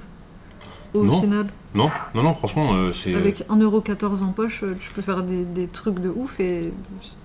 [0.94, 1.22] au Non.
[1.22, 1.48] final.
[1.74, 3.16] Non, non, non, franchement, euh, c'est.
[3.16, 6.74] Avec 1,14€ en poche, euh, tu peux faire des, des trucs de ouf et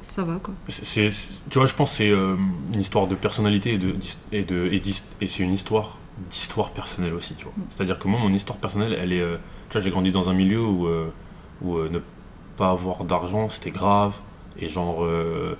[0.06, 0.54] ça va quoi.
[0.68, 1.10] C'est-
[1.50, 2.36] tu vois, je pense que c'est euh,
[2.72, 3.96] une histoire de personnalité et, de,
[4.30, 4.70] et, de,
[5.20, 5.98] et c'est une histoire
[6.30, 7.52] d'histoire personnelle aussi, tu vois.
[7.56, 7.62] Mm.
[7.70, 9.24] C'est-à-dire que moi, mon histoire personnelle, elle est...
[9.74, 11.10] j'ai grandi dans un milieu où, euh,
[11.64, 11.98] euh, ne
[12.56, 14.14] pas avoir d'argent, c'était grave,
[14.58, 15.04] et genre...
[15.04, 15.56] euh,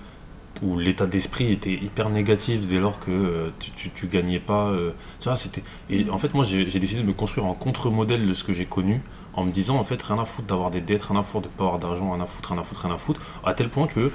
[0.63, 4.73] où l'état d'esprit était hyper négatif dès lors que tu, gagnais pas...
[5.35, 5.63] c'était...
[5.91, 8.65] Et en fait, moi, j'ai décidé de me construire en contre-modèle de ce que j'ai
[8.65, 9.03] connu,
[9.35, 11.53] en me disant, en fait, rien à foutre d'avoir des dettes, rien à foutre de
[11.53, 13.87] pas avoir d'argent, rien à foutre, rien à foutre, rien à foutre, à tel point
[13.87, 14.11] que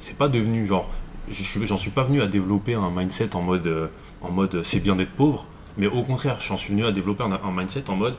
[0.00, 0.90] c'est pas devenu genre
[1.28, 3.90] j'en suis pas venu à développer un mindset en mode
[4.20, 5.46] en mode c'est bien d'être pauvre
[5.78, 8.14] mais au contraire j'en suis venu à développer un mindset en mode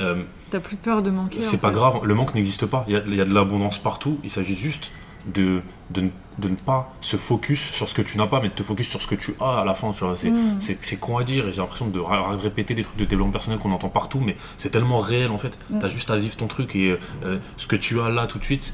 [0.00, 1.40] euh, T'as plus peur de manquer.
[1.42, 1.74] c'est pas fait.
[1.74, 4.30] grave le manque n'existe pas il y a, il y a de l'abondance partout il
[4.30, 4.92] s'agit juste
[5.26, 8.48] de, de, ne- de ne pas se focus sur ce que tu n'as pas mais
[8.48, 10.58] de te focus sur ce que tu as à la fin c'est Mm.
[10.80, 13.72] c'est con à dire et j'ai l'impression de répéter des trucs de développement personnel qu'on
[13.72, 15.80] entend partout mais c'est tellement réel en fait Mm.
[15.80, 18.44] t'as juste à vivre ton truc et euh, ce que tu as là tout de
[18.44, 18.72] suite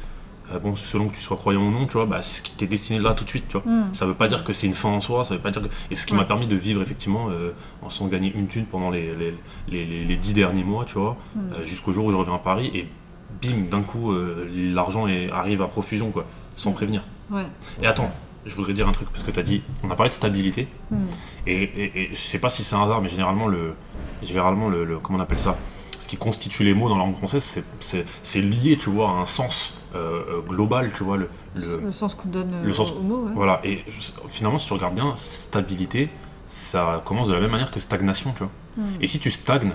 [0.53, 2.55] euh, bon selon que tu sois croyant ou non tu vois bah, c'est ce qui
[2.55, 3.95] t'est destiné là tout de suite tu vois Mm.
[3.95, 5.69] ça veut pas dire que c'est une fin en soi, ça veut pas dire que...
[5.91, 6.19] Et ce qui Ouais.
[6.21, 9.35] m'a permis de vivre effectivement euh, en sans gagner une thune pendant les, les,
[9.69, 11.41] les, les- les dix derniers mois, tu vois, Mm.
[11.55, 12.87] euh, jusqu'au jour où je reviens à Paris et
[13.43, 14.13] bim, d'un coup,
[14.55, 16.25] l'argent arrive à profusion, quoi,
[16.57, 16.75] sans Mm.
[16.75, 17.03] prévenir.
[17.31, 17.43] Ouais.
[17.83, 18.13] Et attends,
[18.47, 20.69] je voudrais dire un truc, parce que tu as dit, on a parlé de stabilité,
[21.47, 23.75] et, et, et je sais pas si c'est un hasard, mais généralement, le,
[24.23, 25.57] généralement le, le- comment on appelle ça?
[25.99, 29.25] Ce qui constitue les mots dans la langue française, c'est lié, tu vois, à un
[29.25, 32.93] sens euh, euh, global, tu vois, le, le, Le sens qu'on donne euh, le sens-
[32.93, 33.25] au mot.
[33.27, 33.33] Ouais.
[33.35, 33.85] voilà, et
[34.29, 36.11] finalement, si tu regardes bien, stabilité,
[36.47, 38.51] ça commence de la même manière que stagnation, tu vois.
[38.77, 38.83] Mm.
[39.03, 39.73] Et si tu stagnes,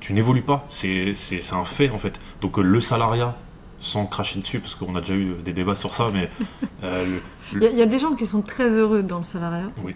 [0.00, 1.14] tu n'évolues pas, c'est
[1.52, 2.20] un fait en fait.
[2.40, 3.34] Donc le salariat,
[3.80, 6.30] sans cracher dessus, parce qu'on a déjà eu des débats sur ça, mais
[6.84, 7.18] euh,
[7.52, 9.24] le- Il y, a- il y a des gens qui sont très heureux dans le
[9.24, 9.94] salariat, Oui.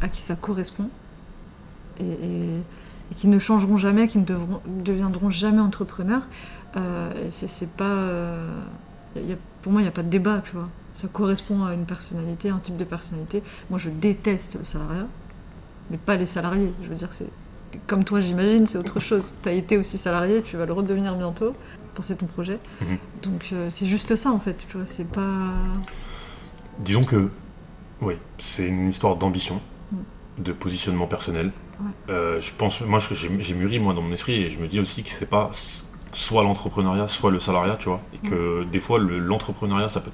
[0.00, 0.88] à qui ça correspond,
[1.98, 2.60] et, et-
[3.10, 6.22] et qui ne changeront jamais, qui ne devront- deviendront jamais entrepreneurs.
[6.76, 7.84] Euh, c'est c'est pas.
[7.84, 8.50] euh,
[9.16, 10.68] il y a- pour moi, il n'y a pas de débat, tu vois.
[10.94, 13.42] Ça correspond à une personnalité, un type de personnalité.
[13.70, 15.06] Moi, je déteste le salariat,
[15.90, 16.72] mais pas les salariés.
[16.82, 17.28] Je veux dire, c'est.
[17.86, 19.34] Comme toi, j'imagine, c'est autre chose.
[19.42, 21.54] Tu as été aussi salarié, tu vas le redevenir bientôt.
[21.94, 22.58] Penser ton projet.
[22.80, 22.98] Mhm.
[23.22, 24.54] Donc, euh, c'est juste ça, en fait.
[24.68, 25.50] Tu vois, c'est pas.
[26.78, 27.30] disons que,
[28.02, 29.60] oui, c'est une histoire d'ambition,
[29.92, 30.42] Mm.
[30.42, 31.50] de positionnement personnel.
[31.80, 31.86] Ouais.
[32.10, 35.02] Euh, je pense, moi, j'ai mûri moi dans mon esprit et je me dis aussi
[35.02, 35.50] que c'est pas
[36.16, 40.10] soit l'entrepreneuriat, soit le salariat, tu vois, et que des fois le- l'entrepreneuriat, ça peut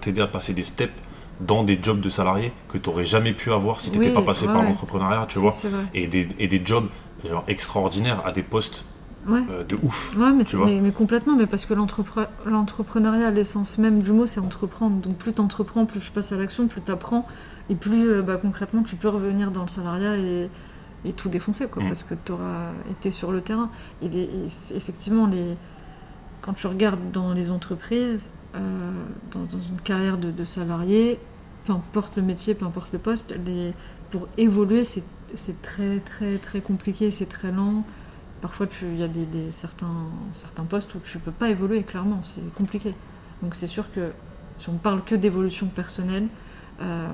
[0.00, 0.92] t'aider à passer des steps
[1.40, 4.14] dans des jobs de salarié que tu n'aurais jamais pu avoir si tu n'étais Oui,
[4.14, 5.54] pas passé ouais, par l'entrepreneuriat, tu vois,
[5.94, 6.88] et des, et des jobs
[7.28, 8.84] genre extraordinaires à des postes
[9.28, 9.42] Ouais.
[9.50, 10.14] euh, de ouf.
[10.16, 14.12] Ouais, mais, Tu vois mais, mais complètement, mais parce que l'entrepre- l'entrepreneuriat, l'essence même du
[14.12, 14.96] mot, c'est entreprendre.
[15.00, 17.26] Donc plus tu entreprends, plus tu passes à l'action, plus tu apprends,
[17.68, 20.48] et plus euh, bah, concrètement tu peux revenir dans le salariat et,
[21.06, 21.88] et tout défoncer, quoi, Mm.
[21.88, 23.70] parce que tu auras été sur le terrain.
[24.02, 25.56] Et, les- et effectivement, les,
[26.42, 28.58] quand tu regardes dans les entreprises, euh,
[29.32, 31.18] dans, dans une carrière de, de salarié,
[31.64, 33.72] peu importe le métier, peu importe le poste, les,
[34.10, 35.02] pour évoluer, c'est
[35.62, 37.84] très très très compliqué, c'est très lent.
[38.42, 41.82] Parfois, tu- il y a des, des- certains, certains postes où tu peux pas évoluer,
[41.82, 42.94] clairement, c'est compliqué.
[43.42, 44.12] Donc c'est sûr que
[44.56, 46.28] si on parle que d'évolution personnelle,
[46.82, 47.08] euh,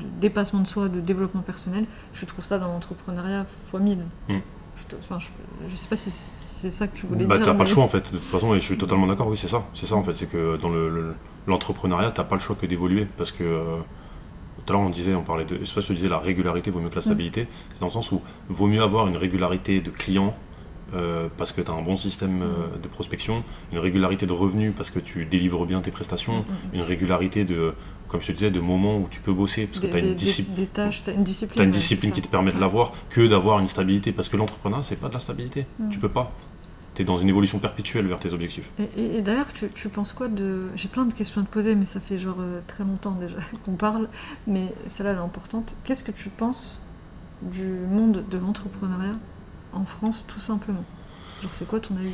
[0.00, 3.98] de dépassement de soi, de développement personnel, je trouve ça dans l'entrepreneuriat fois 1000.
[4.28, 4.34] Mm.
[4.76, 5.28] Je, te- enfin, je,
[5.70, 7.46] je sais pas si c'est ça que tu voulais Bah, dire.
[7.46, 9.28] t'as pas mais- le choix en fait, de toute façon, et je suis totalement d'accord,
[9.28, 9.64] oui, c'est ça.
[9.74, 11.14] C'est ça en fait, c'est que dans le- le-
[11.46, 13.06] l'entrepreneuriat, t'as pas le choix que d'évoluer.
[13.16, 13.78] Parce que euh,
[14.64, 15.56] tout à l'heure, on disait, on parlait de.
[15.60, 17.48] Je sais pas si je te disais, la régularité vaut mieux que la stabilité.
[17.72, 20.34] C'est dans le sens où vaut mieux avoir une régularité de clients.
[20.94, 24.72] Euh, parce que tu as un bon système euh, de prospection, une régularité de revenus
[24.76, 26.74] parce que tu délivres bien tes prestations, Mm, mm.
[26.74, 27.74] une régularité de,
[28.08, 30.14] comme je te disais, de moments où tu peux bosser parce que tu as une,
[30.14, 31.56] disci- une discipline.
[31.56, 34.82] t'as une discipline qui te permet de l'avoir que d'avoir une stabilité parce que l'entrepreneuriat
[34.82, 35.88] c'est pas de la stabilité, Mm.
[35.90, 36.32] tu peux pas.
[36.96, 38.68] Tu es dans une évolution perpétuelle vers tes objectifs.
[38.80, 40.70] Et, et- et d'ailleurs, tu, tu penses quoi de.
[40.74, 43.36] J'ai plein de questions à te poser, mais ça fait genre euh, très longtemps déjà
[43.64, 44.08] qu'on parle,
[44.48, 45.72] mais celle-là elle est importante.
[45.84, 46.78] Qu'est-ce que tu penses
[47.42, 49.12] du monde de l'entrepreneuriat?
[49.72, 50.84] En France, tout simplement
[51.42, 52.10] Genre, c'est quoi ton avis?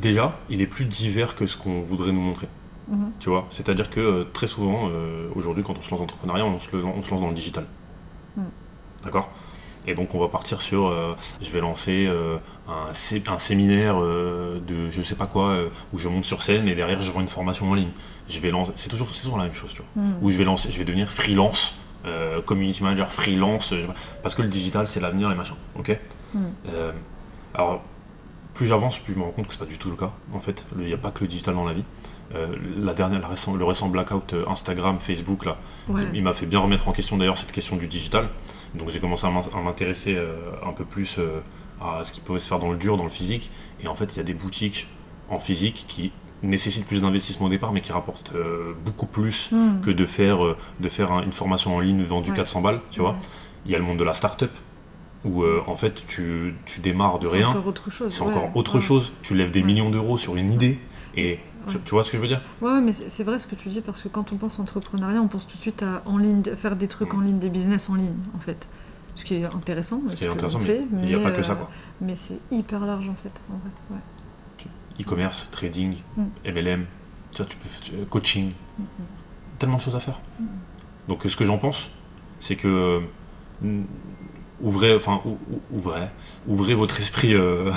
[0.00, 2.48] Déjà, il est plus divers que ce qu'on voudrait nous montrer.
[2.88, 3.12] Mhm.
[3.20, 6.44] Tu vois, c'est-à-dire que euh, très souvent, euh, aujourd'hui, quand on se lance dans l'entrepreneuriat,
[6.44, 7.64] on se, le- on se lance dans le digital.
[8.36, 8.42] Mm.
[9.04, 9.30] D'accord?
[9.86, 12.10] Et donc, on va partir sur euh, je vais lancer
[12.68, 15.56] un, sé- un séminaire de je sais pas quoi,
[15.92, 17.90] où je monte sur scène et derrière, je vends une formation en ligne.
[18.28, 20.02] Je vais lancer, c'est toujours, toujours la même chose, tu vois.
[20.02, 20.14] Mhm.
[20.22, 21.74] Où je vais lancer, je vais devenir freelance,
[22.06, 23.72] euh, community manager, freelance,
[24.22, 25.56] parce que le digital, c'est l'avenir, les machins.
[25.78, 25.98] Ok
[26.34, 26.38] Mm.
[26.70, 26.90] Euh,
[27.54, 27.80] Alors,
[28.54, 30.10] plus j'avance, plus je me rends compte que c'est pas du tout le cas.
[30.32, 31.84] En fait, il n'y a pas que le digital dans la vie.
[32.34, 35.56] Euh, la dernière, la récent- le récent blackout Instagram, Facebook, là,
[35.88, 36.02] Ouais.
[36.12, 38.28] il, il m'a fait bien remettre en question d'ailleurs cette question du digital.
[38.74, 40.18] Donc j'ai commencé à m'in- à m'intéresser
[40.66, 41.20] un peu plus
[41.80, 43.52] à ce qui pouvait se faire dans le dur, dans le physique.
[43.80, 44.88] Et en fait, il y a des boutiques
[45.30, 46.10] en physique qui
[46.42, 49.80] nécessitent plus d'investissement au départ, mais qui rapportent euh, beaucoup plus Mhm.
[49.80, 52.36] que de faire, euh, de faire un- une formation en ligne vendue Ouais.
[52.36, 53.10] 400 balles, tu vois.
[53.10, 53.16] Ouais.
[53.66, 54.50] Il y a le monde de la start-up,
[55.24, 58.12] où euh, en fait tu, tu démarres de C'est rien, encore autre chose.
[58.12, 58.28] c'est ouais.
[58.28, 60.78] encore autre chose, tu lèves des millions d'euros sur une idée,
[61.16, 61.38] et
[61.70, 62.42] tu, vois ce que je veux dire?
[62.60, 65.28] Ouais, mais c'est vrai ce que tu dis parce que quand on pense entrepreneuriat, on
[65.28, 67.94] pense tout de suite à en ligne, faire des trucs en ligne, des business en
[67.94, 68.68] ligne, en fait.
[69.16, 70.02] Ce qui est intéressant.
[70.08, 71.70] Ce qui est intéressant, mais il n'y a pas que ça quoi.
[72.02, 73.32] Mais c'est hyper large en fait.
[73.48, 74.00] En vrai.
[75.00, 76.22] E-commerce, trading, Mm.
[76.46, 76.84] MLM,
[77.32, 78.82] tu vois, tu peux, coaching, Mm,
[79.58, 80.18] tellement de choses à faire.
[80.40, 80.44] Mm.
[81.08, 81.88] Donc ce que j'en pense,
[82.40, 83.00] c'est que
[83.62, 83.82] euh,
[84.60, 86.08] ouvrez, enfin ou- ou- ouvrez,
[86.46, 87.70] ouvrez votre esprit euh,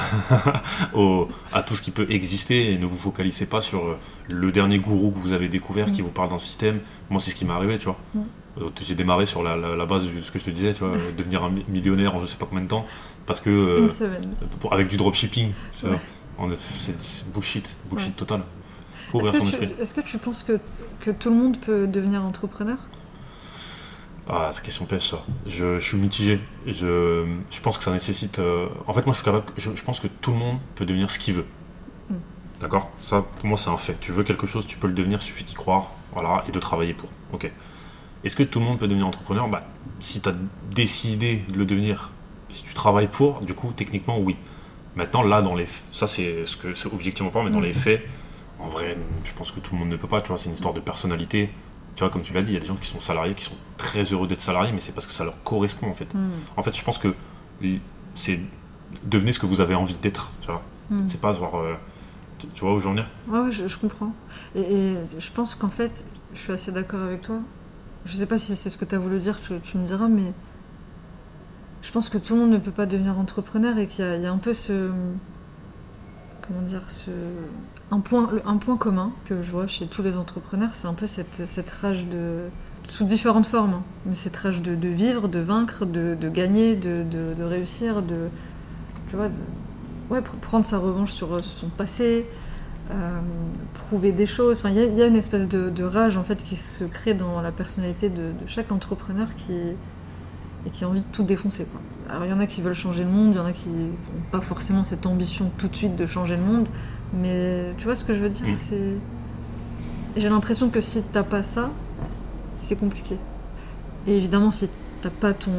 [0.94, 3.98] au- à tout ce qui peut exister et ne vous focalisez pas sur euh,
[4.30, 6.06] le dernier gourou que vous avez découvert qui Mm.
[6.06, 6.80] vous parle d'un système.
[7.10, 7.98] Moi c'est ce qui m'est arrivé, tu vois.
[8.16, 8.20] Mm.
[8.60, 10.80] Euh, J'ai démarré sur la, la- la base de ce que je te disais, tu
[10.84, 12.86] vois, devenir un mi- millionnaire en je sais pas combien de temps,
[13.26, 13.88] parce que euh,
[14.60, 15.96] pour- avec du dropshipping, tu vois.
[15.96, 16.02] Ouais.
[16.60, 18.14] C'est bullshit, bullshit Ouais.
[18.16, 18.44] total.
[19.12, 19.70] Faut ouvrir son que, esprit.
[19.76, 20.60] tu, est-ce que tu penses que,
[21.00, 22.78] que tout le monde peut devenir entrepreneur?
[24.30, 25.24] Ah, c'est question pêche ça.
[25.46, 26.40] Je, je suis mitigé.
[26.66, 28.40] Je, je pense que ça nécessite.
[28.40, 29.46] euh, En fait, moi, je suis capable.
[29.58, 31.46] Je, je pense que tout le monde peut devenir ce qu'il veut.
[32.10, 32.16] Mm.
[32.60, 32.92] D'accord?
[33.02, 33.98] Ça, pour moi, c'est un fait.
[34.02, 35.22] Tu veux quelque chose, tu peux le devenir.
[35.22, 37.10] Suffit d'y croire, voilà, et de travailler pour.
[37.32, 37.50] Ok.
[38.26, 39.48] Est-ce que tout le monde peut devenir entrepreneur?
[39.48, 39.64] Bah,
[40.02, 40.34] si tu as
[40.72, 42.10] décidé de le devenir,
[42.52, 44.36] si tu travailles pour, du coup, techniquement, oui.
[44.98, 47.64] Maintenant, là, dans les, ça, c'est ce que c'est objectivement pas, mais dans Mm.
[47.64, 48.02] les faits,
[48.60, 50.22] en vrai, je pense que tout le monde ne peut pas.
[50.22, 51.50] Tu vois, c'est une histoire de personnalité.
[51.96, 53.44] Tu vois, comme tu l'as dit, il y a des gens qui sont salariés, qui
[53.46, 56.12] sont très heureux d'être salariés, mais c'est parce que ça leur correspond en fait.
[56.14, 56.30] Hmm.
[56.58, 57.14] En fait, je pense que
[58.16, 58.40] c'est
[59.04, 60.32] devenez ce que vous avez envie d'être.
[60.42, 61.06] Tu vois, Hmm.
[61.08, 61.74] c'est pas genre, euh,
[62.40, 63.08] tu, tu vois où j'en viens.
[63.28, 64.14] Ouais, ouais, je, je comprends.
[64.56, 67.38] Et, et je pense qu'en fait, je suis assez d'accord avec toi.
[68.06, 70.08] Je sais pas si c'est ce que tu as voulu dire, tu, tu me diras,
[70.08, 70.32] mais
[71.88, 74.18] je pense que tout le monde ne peut pas devenir entrepreneur et qu'il y, a-
[74.18, 74.90] y un peu ce.
[76.46, 77.12] Comment dire ce,
[77.92, 81.08] un, point, un point commun que je vois chez tous les entrepreneurs, c'est un peu
[81.08, 81.42] cette,
[81.82, 82.42] rage de.
[82.90, 88.02] sous différentes formes, hein, mais cette rage de, vivre, de vaincre, de, gagner, de, réussir,
[88.02, 88.28] de.
[89.10, 89.30] Tu vois,
[90.10, 92.26] ouais, pr- prendre sa revanche sur euh, son passé,
[92.92, 93.20] euh,
[93.90, 94.60] prouver des choses.
[94.60, 96.58] Enfin, il y, a- il y a une espèce de, de rage en fait qui
[96.58, 99.54] se crée dans la personnalité de, de chaque entrepreneur qui
[100.68, 101.66] et qui a envie de tout défoncer.
[101.66, 101.82] Quoi.
[102.10, 103.70] Alors il y en a qui veulent changer le monde, il y en a qui
[103.70, 103.90] n'ont
[104.32, 106.68] pas forcément cette ambition tout de suite de changer le monde,
[107.14, 108.56] mais tu vois ce que je veux dire Mm.
[108.56, 108.94] C'est
[110.16, 111.70] j'ai l'impression que si t'as pas ça,
[112.58, 113.18] c'est compliqué.
[114.08, 114.70] Et évidemment, si
[115.02, 115.52] t'as pas ton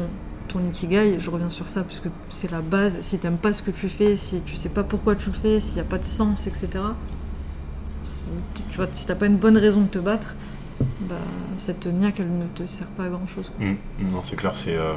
[0.49, 2.99] ton ikigai, je reviens sur ça parce que c'est la base.
[3.01, 5.59] Si t'aimes pas ce que tu fais, si tu sais pas pourquoi tu le fais,
[5.59, 6.69] s'il n'y a pas de sens, etc.
[8.03, 10.35] Si tu tu vois, si t'as pas une bonne raison de te battre,
[11.09, 11.15] bah,
[11.57, 13.51] cette niaque, elle ne te sert pas à grand chose.
[13.59, 13.73] Mm.
[14.11, 14.75] Non, c'est clair, c'est.
[14.75, 14.93] euh.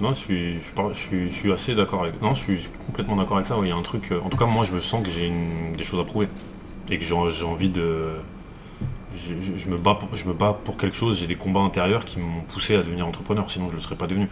[0.00, 2.22] Non, je suis, je, par- je suis, je suis assez d'accord avec.
[2.22, 3.58] Non, je suis complètement d'accord avec ça.
[3.58, 4.12] ouais, Il y a un truc.
[4.12, 6.28] euh, En tout cas, moi, je me sens que j'ai une- des choses à prouver
[6.90, 8.12] et que j'ai envie de.
[9.14, 11.18] Je, je- je me bats pour, je me bats pour quelque chose.
[11.18, 13.50] J'ai des combats intérieurs qui m'ont poussé à devenir entrepreneur.
[13.50, 14.28] Sinon, je ne le serais pas devenu.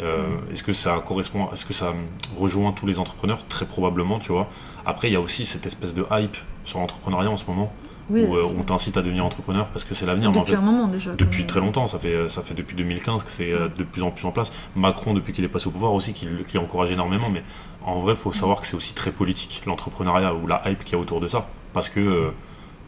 [0.00, 1.92] Euh, Est-ce que ça correspond Est-ce que ça
[2.38, 3.44] rejoint tous les entrepreneurs?
[3.48, 4.48] Très probablement, tu vois.
[4.86, 7.70] Après, il y a aussi cette espèce de hype sur l'entrepreneuriat en ce moment
[8.10, 10.30] Oui, où euh, on t'incite à devenir entrepreneur parce que c'est l'avenir.
[10.30, 11.12] en depuis fait, un moment déjà.
[11.12, 14.02] depuis comme- très longtemps, ça fait, ça fait depuis 2015 que c'est euh, de plus
[14.02, 14.52] en plus en place.
[14.76, 17.42] Macron, depuis qu'il est passé au pouvoir aussi, qui, qui encourage énormément, mais
[17.84, 20.94] en vrai, il faut savoir que c'est aussi très politique, l'entrepreneuriat ou la hype qu'il
[20.94, 21.46] y a autour de ça.
[21.72, 22.30] Parce que, euh,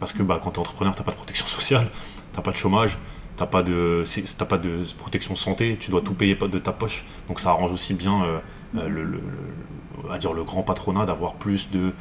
[0.01, 1.87] parce que bah, quand tu es entrepreneur, tu pas de protection sociale,
[2.35, 2.99] tu pas de chômage,
[3.39, 4.03] tu pas, de
[4.49, 7.05] pas de protection santé, tu dois tout payer de ta poche.
[7.29, 8.39] Donc ça arrange aussi bien euh,
[8.77, 9.21] euh, le, le- le-
[10.13, 11.93] va dire le grand patronat d'avoir plus de,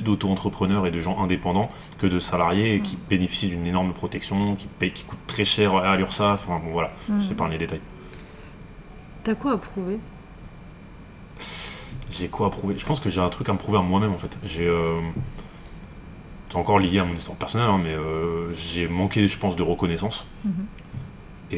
[0.00, 4.92] d'auto-entrepreneurs et de gens indépendants que de salariés qui bénéficient d'une énorme protection, qui, payent,
[4.92, 6.46] qui coûtent très cher à l'URSSAF.
[6.48, 7.20] Enfin bon voilà, Mm.
[7.20, 7.80] je pas les détails.
[9.24, 9.98] T'as quoi à prouver?
[12.10, 12.74] J'ai quoi à prouver?
[12.78, 14.38] Je pense que j'ai un truc à me prouver à moi-même en fait.
[14.44, 14.66] J'ai.
[14.68, 15.00] euh,
[16.50, 19.62] C'est encore lié à mon histoire personnelle, hein, mais euh, j'ai manqué, je pense, de
[19.62, 20.24] reconnaissance.
[20.44, 20.66] Mhm.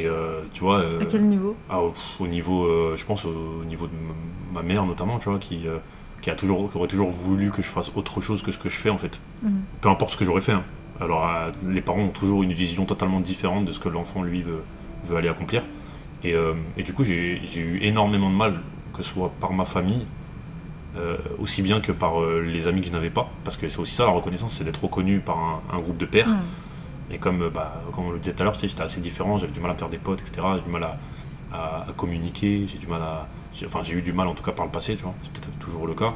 [0.00, 0.78] Et euh, tu vois.
[0.80, 1.56] euh, À quel niveau?
[1.70, 3.92] ah, au, au niveau, euh, je pense au niveau de
[4.52, 5.66] ma mère notamment, tu vois, qui,
[6.22, 8.68] qui, a toujours, qui aurait toujours voulu que je fasse autre chose que ce que
[8.68, 9.20] je fais en fait.
[9.42, 9.62] Mhm.
[9.80, 10.52] Peu importe ce que j'aurais fait.
[10.52, 10.64] hein.
[11.00, 14.42] Alors euh, les parents ont toujours une vision totalement différente de ce que l'enfant lui
[14.42, 14.62] veut,
[15.08, 15.62] veut aller accomplir.
[16.24, 18.60] Et, euh, et du coup j'ai eu énormément de mal,
[18.94, 20.04] que ce soit par ma famille,
[20.96, 23.28] euh, aussi bien que par les amis que je n'avais pas.
[23.44, 26.06] Parce que c'est aussi ça la reconnaissance, c'est d'être reconnu par un, un groupe de
[26.06, 26.28] pairs.
[26.28, 26.36] Mhm.
[27.10, 29.52] Et comme, euh, bah, comme on le disait tout à l'heure, j'étais assez différent, j'avais
[29.52, 30.46] du mal à faire des potes, etc.
[30.56, 30.98] J'ai du mal à,
[31.52, 33.26] à- à communiquer, j'ai du mal à.
[33.64, 35.58] Enfin, j'ai eu du mal en tout cas par le passé, tu vois, c'est peut-être
[35.58, 36.12] toujours le cas.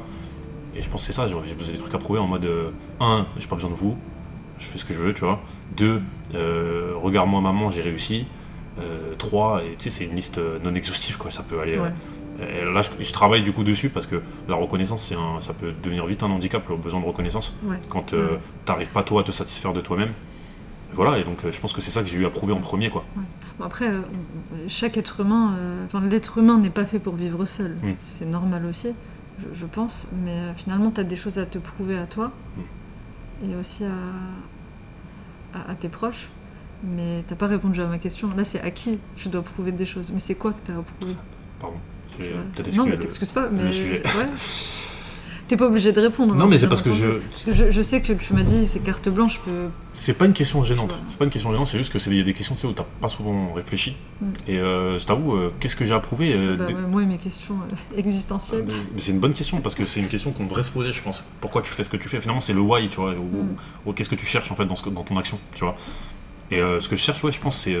[0.75, 2.69] Et je pense que c'est ça, j'ai besoin des trucs à prouver en mode euh,
[2.99, 3.97] un, j'ai pas besoin de vous,
[4.59, 5.39] je fais ce que je veux, tu vois.
[5.75, 6.01] Deux,
[6.35, 8.25] euh, regarde-moi maman, j'ai réussi.
[8.79, 11.77] Euh, trois, et tu sais, c'est une liste euh, non exhaustive, quoi, ça peut aller.
[11.77, 11.83] euh,
[12.39, 12.61] Ouais.
[12.61, 15.73] et là, je, je travaille du coup dessus parce que la reconnaissance, un, ça peut
[15.83, 17.75] devenir vite un handicap, le besoin de reconnaissance Ouais.
[17.89, 18.39] quand euh, Ouais.
[18.65, 20.13] t'arrives pas toi à te satisfaire de toi-même.
[20.93, 22.59] Voilà, et donc euh, je pense que c'est ça que j'ai eu à prouver en
[22.59, 23.03] premier, quoi.
[23.59, 24.01] Bon, après, euh,
[24.67, 27.77] chaque être humain, euh, enfin l'être humain n'est pas fait pour vivre seul.
[27.81, 27.93] Mm.
[27.99, 28.89] C'est normal aussi,
[29.39, 30.07] je, je pense.
[30.23, 33.51] Mais euh, finalement, tu as des choses à te prouver à toi Mm.
[33.51, 36.29] et aussi à, à, à tes proches.
[36.83, 38.29] Mais t'as pas répondu à ma question.
[38.35, 40.09] Là, c'est à qui je dois prouver des choses?
[40.11, 41.15] Mais c'est quoi que tu as à prouver?
[41.59, 41.77] Pardon?
[42.55, 43.49] Peut-être Non, mais le- t'excuses pas.
[43.49, 44.03] Mais le sujet.
[44.03, 44.25] Ouais.
[45.51, 46.33] T'es pas obligé de répondre.
[46.33, 47.07] Non, hein, mais c'est parce que je.
[47.29, 49.67] Parce que je, je sais que tu m'as dit c'est carte blanche, je peux.
[49.93, 50.97] C'est pas une question gênante.
[51.09, 52.71] C'est pas une question gênante, c'est juste que c'est des, des questions tu sais, où
[52.71, 53.97] t'as pas souvent réfléchi.
[54.21, 54.25] Mm.
[54.47, 57.03] Et euh, je t'avoue, euh, qu'est-ce que j'ai à prouver euh, Bah, des- ouais, moi
[57.03, 58.63] et mes questions euh, existentielles.
[58.65, 61.03] Mais c'est une bonne question parce que c'est une question qu'on devrait se poser, je
[61.03, 61.25] pense.
[61.41, 62.21] Pourquoi tu fais ce que tu fais?
[62.21, 63.11] Finalement, c'est le why, tu vois.
[63.11, 63.55] Ou, Mm.
[63.87, 65.75] ou qu'est-ce que tu cherches en fait dans, ce que- dans ton action, tu vois.
[66.49, 67.75] Et ce que je cherche, ouais, je pense, c'est.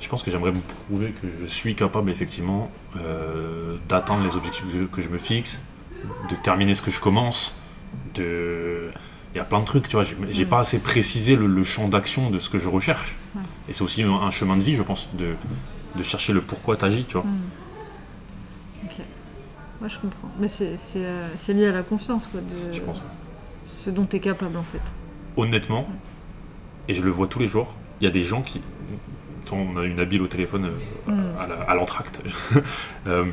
[0.00, 4.64] je pense que j'aimerais me prouver que je suis capable, effectivement, euh, d'atteindre les objectifs
[4.66, 5.58] que je, que je me fixe,
[6.30, 7.54] de terminer ce que je commence,
[8.14, 8.90] de.
[9.32, 10.02] Il y a plein de trucs, tu vois.
[10.04, 10.48] J'ai j'ai Mm.
[10.48, 13.14] pas assez précisé le, le champ d'action de ce que je recherche.
[13.36, 13.42] Ouais.
[13.68, 15.34] Et c'est aussi un, chemin de vie, je pense, de,
[15.96, 17.22] de chercher le pourquoi t'agis, tu vois.
[17.22, 17.38] Hmm.
[18.86, 18.96] Ok.
[19.80, 20.28] Moi, je comprends.
[20.40, 23.02] Mais c'est euh, lié à la confiance, quoi, de Je pense.
[23.66, 24.80] ce dont tu es capable, en fait.
[25.36, 25.88] honnêtement,
[26.88, 28.60] et je le vois tous les jours, il y a des gens qui.
[29.52, 30.66] On a une habile au téléphone
[31.08, 31.66] euh, Mm.
[31.68, 32.20] à l'entracte,
[33.08, 33.24] euh,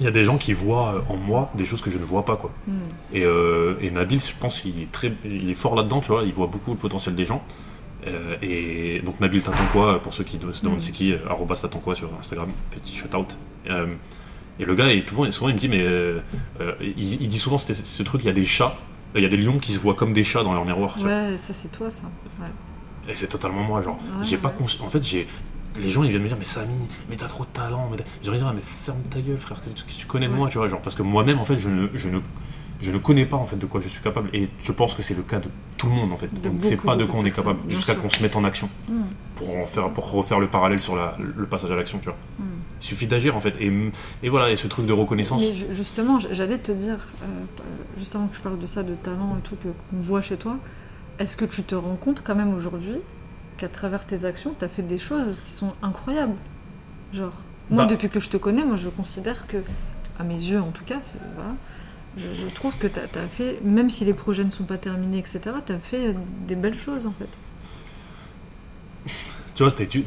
[0.00, 2.24] il y a des gens qui voient en moi des choses que je ne vois
[2.24, 2.50] pas, quoi.
[2.66, 2.72] Hmm.
[3.12, 6.22] Et, euh, et Nabil, je pense qu'il est, très, il est fort là-dedans, tu vois,
[6.24, 7.42] il voit beaucoup le potentiel des gens.
[8.06, 10.80] Euh, et donc Nabil t'attends quoi pour ceux qui se demandent Mm.
[10.80, 13.38] c'est qui euh, arrobas t'attends quoi sur Instagram petit shout out
[13.70, 13.86] Euh,
[14.60, 16.20] et le gars est souvent, souvent il me dit mais euh,
[16.60, 18.76] euh, il, il dit souvent ce, ce truc il y a des chats
[19.14, 21.00] il y a des lions qui se voient comme des chats dans leur miroir tu
[21.00, 21.08] vois.
[21.10, 22.02] Ouais, ça, c'est toi, ça.
[22.40, 22.48] Ouais.
[23.08, 23.96] Et c'est totalement moi, genre.
[23.96, 24.54] Ouais, j'ai pas ouais.
[24.58, 24.86] conscience.
[24.86, 25.26] En fait, j'ai.
[25.80, 26.74] Les gens ils viennent me dire, mais Samy,
[27.10, 27.88] mais t'as trop de talent.
[27.90, 30.38] Mais je leur dis, mais ferme ta gueule, frère, qu'est-ce que tu connais de Ouais.
[30.38, 30.68] moi, tu vois.
[30.68, 32.20] Genre, parce que moi-même, en fait, je ne, je, ne,
[32.80, 34.28] je ne connais pas en fait de quoi je suis capable.
[34.32, 36.28] Et je pense que c'est le cas de tout le monde, en fait.
[36.40, 38.44] De On ne sait pas de quoi on est capable, jusqu'à qu'on se mette en
[38.44, 38.68] action.
[38.88, 39.02] Hmm.
[39.36, 42.16] Pour, en faire, pour refaire le parallèle sur la, le passage à l'action, tu vois.
[42.38, 42.44] Hmm.
[42.80, 43.54] Il suffit d'agir, en fait.
[43.60, 43.72] Et,
[44.22, 45.42] et voilà, et ce truc de reconnaissance.
[45.42, 47.26] Mais justement, j'allais te dire, euh,
[47.98, 50.56] juste avant que tu parles de ça, de talent et tout, qu'on voit chez toi,
[51.18, 52.96] est-ce que tu te rends compte quand même aujourd'hui
[53.56, 56.34] qu'à travers tes actions, tu as fait des choses qui sont incroyables
[57.12, 57.32] Genre,
[57.70, 57.90] moi, Bah.
[57.90, 59.58] depuis que je te connais, moi, je considère que,
[60.18, 61.00] à mes yeux en tout cas,
[61.36, 61.54] voilà,
[62.16, 65.18] je, je trouve que tu as, fait, même si les projets ne sont pas terminés,
[65.18, 66.14] etc., tu as fait
[66.48, 67.28] des belles choses en fait.
[69.54, 70.04] Tu vois, tu-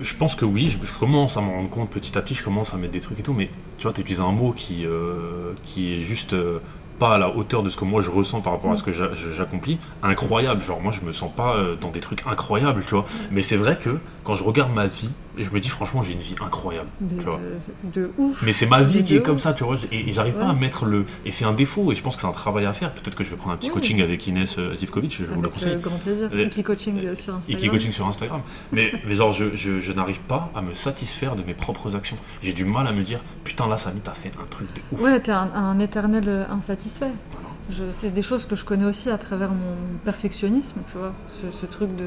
[0.00, 2.42] je pense que oui, je, je commence à m'en rendre compte petit à petit, je
[2.42, 4.86] commence à mettre des trucs et tout, mais tu vois, tu utilises un mot qui,
[4.86, 6.58] euh, qui est juste euh,
[7.00, 8.92] pas à la hauteur de ce que moi je ressens par rapport à ce que
[8.92, 10.62] j'a- j'accomplis, incroyable.
[10.62, 13.06] Genre, moi, je me sens pas euh, dans des trucs incroyables, tu vois.
[13.32, 16.20] Mais c'est vrai que quand je regarde ma vie, je me dis, franchement, j'ai une
[16.20, 16.88] vie incroyable.
[17.00, 17.40] Mais tu vois.
[17.84, 18.42] de, de ouf.
[18.42, 19.76] Mais c'est ma vie qui est comme ça, tu vois.
[19.92, 21.04] Et, et j'arrive pas à mettre le.
[21.24, 22.92] Et c'est un défaut, et je pense que c'est un travail à faire.
[22.92, 25.38] Peut-être que je vais prendre un petit coaching avec Inès euh, Zivkovic, je vous le
[25.40, 25.72] Avec conseille.
[25.74, 26.28] euh, grand plaisir.
[26.34, 27.58] Et- Iki Coaching euh, sur Instagram.
[27.58, 28.40] Iki Coaching sur Instagram.
[28.72, 32.16] Mais, mais genre, je, je, je n'arrive pas à me satisfaire de mes propres actions.
[32.42, 35.00] J'ai du mal à me dire, putain, là, Samy, t'as fait un truc de ouf.
[35.02, 37.10] Ouais, t'es un, un éternel euh, insatisfait.
[37.32, 37.92] Voilà.
[37.92, 41.66] C'est des choses que je connais aussi à travers mon perfectionnisme, tu vois, ce, ce
[41.66, 42.04] truc de...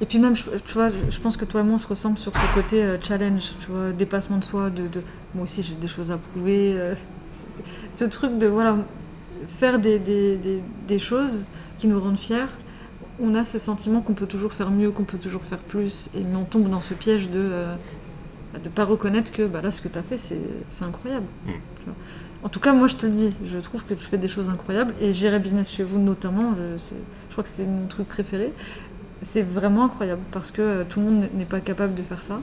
[0.00, 2.18] Et puis même, je- tu vois, je pense que toi et moi, on se ressemble
[2.18, 4.88] sur ce côté euh, challenge, tu vois, dépassement de soi, de...
[4.88, 5.02] de-
[5.34, 6.74] Moi aussi, j'ai des choses à prouver.
[6.76, 6.94] euh,
[7.92, 8.76] ce truc de, voilà,
[9.58, 12.46] faire des, des, des- des choses qui nous rendent fiers,
[13.20, 16.22] on a ce sentiment qu'on peut toujours faire mieux, qu'on peut toujours faire plus, et
[16.34, 17.38] on tombe dans ce piège de...
[17.38, 17.74] euh,
[18.52, 20.40] bah, de pas reconnaître que bah, là, ce que tu as fait, c'est
[20.84, 21.26] incroyable.
[21.46, 21.50] Mm.
[21.78, 21.94] tu vois.
[22.42, 24.50] En tout cas, moi, je te le dis, je trouve que tu fais des choses
[24.50, 24.92] incroyables.
[25.00, 28.52] Et gérer business chez vous, notamment, je crois que c'est mon truc préféré.
[29.24, 32.40] C'est vraiment incroyable parce que euh, tout le monde n'est pas capable de faire ça.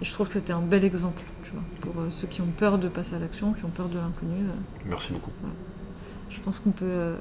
[0.00, 2.40] Et je trouve que tu es un bel exemple, tu vois, pour euh, ceux qui
[2.40, 4.44] ont peur de passer à l'action, qui ont peur de l'inconnu.
[4.44, 5.32] euh, Merci beaucoup.
[6.30, 7.14] je pense qu'on peut,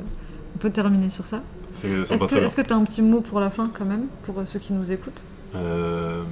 [0.56, 1.42] on peut terminer sur ça.
[1.74, 4.60] Est-ce va que tu as un petit mot pour la fin, quand même, pour ceux
[4.60, 5.22] qui nous écoutent?
[5.56, 6.24] Euh,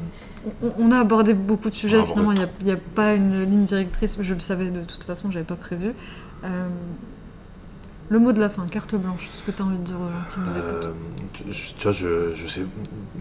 [0.77, 4.33] on, a abordé beaucoup de sujets, finalement, il n'y a, pas une ligne directrice, je
[4.33, 5.93] le savais de toute façon, j'avais pas prévu.
[6.43, 6.69] Euh,
[8.09, 10.07] le mot de la fin, carte blanche, ce que tu as envie de dire aux
[10.07, 10.85] gens qui nous écoutent.
[10.85, 10.93] euh,
[11.33, 12.61] tu tu vois, je, je sais,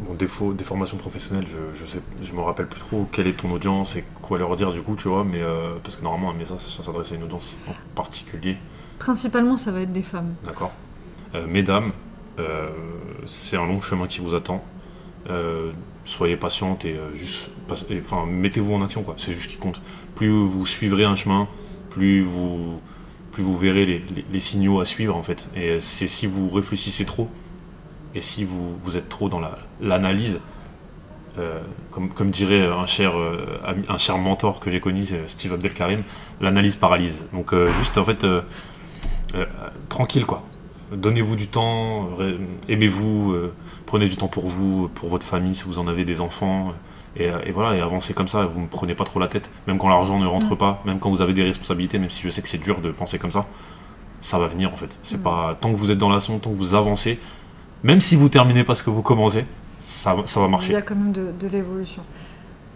[0.06, 3.36] mon défaut, des formations professionnelles, je, je sais, je me rappelle plus trop quelle est
[3.36, 6.30] ton audience et quoi leur dire du coup, tu vois, mais euh, parce que normalement
[6.30, 8.56] un message ça s'adresse à une audience en particulier,
[8.98, 10.34] Principalement, ça va être des femmes.
[10.44, 10.72] d'accord
[11.34, 11.92] Euh, Mesdames,
[13.24, 14.62] c'est un long chemin qui vous attend.
[16.04, 19.16] Soyez patientes et juste, enfin, mettez-vous en action, quoi.
[19.18, 19.80] C'est juste ce qui compte.
[20.14, 21.48] Plus vous suivrez un chemin,
[21.90, 22.80] plus vous,
[23.36, 25.50] plus vous verrez les, signaux à suivre, en fait.
[25.54, 27.28] Et c'est si vous réfléchissez trop
[28.14, 30.38] et si vous, vous êtes trop dans la- l'analyse,
[31.38, 31.60] euh,
[31.90, 33.44] comme, dirait un cher, euh,
[33.90, 36.02] un cher mentor que j'ai connu, c'est Steve Abdelkarim,
[36.40, 37.26] l'analyse paralyse.
[37.34, 38.40] Donc euh, juste en fait, euh,
[39.34, 39.44] euh,
[39.90, 40.42] tranquille quoi.
[40.92, 42.08] Donnez-vous du temps,
[42.70, 43.52] aimez-vous, euh,
[43.84, 46.72] prenez du temps pour vous, pour votre famille si vous en avez des enfants.
[47.18, 49.50] Et, euh, et voilà, et avancez comme ça, vous ne prenez pas trop la tête.
[49.66, 50.58] Même quand l'argent ne rentre Mm.
[50.58, 52.90] pas, même quand vous avez des responsabilités, même si je sais que c'est dur de
[52.90, 53.46] penser comme ça,
[54.20, 54.98] ça va venir en fait.
[55.02, 55.22] C'est Mm.
[55.22, 57.18] pas tant que vous êtes dans l'action, tant que vous avancez,
[57.82, 59.46] même si vous terminez pas ce que vous commencez,
[59.84, 60.76] ça, va- ça va Il y marcher.
[60.76, 62.02] a quand même de, de l'évolution.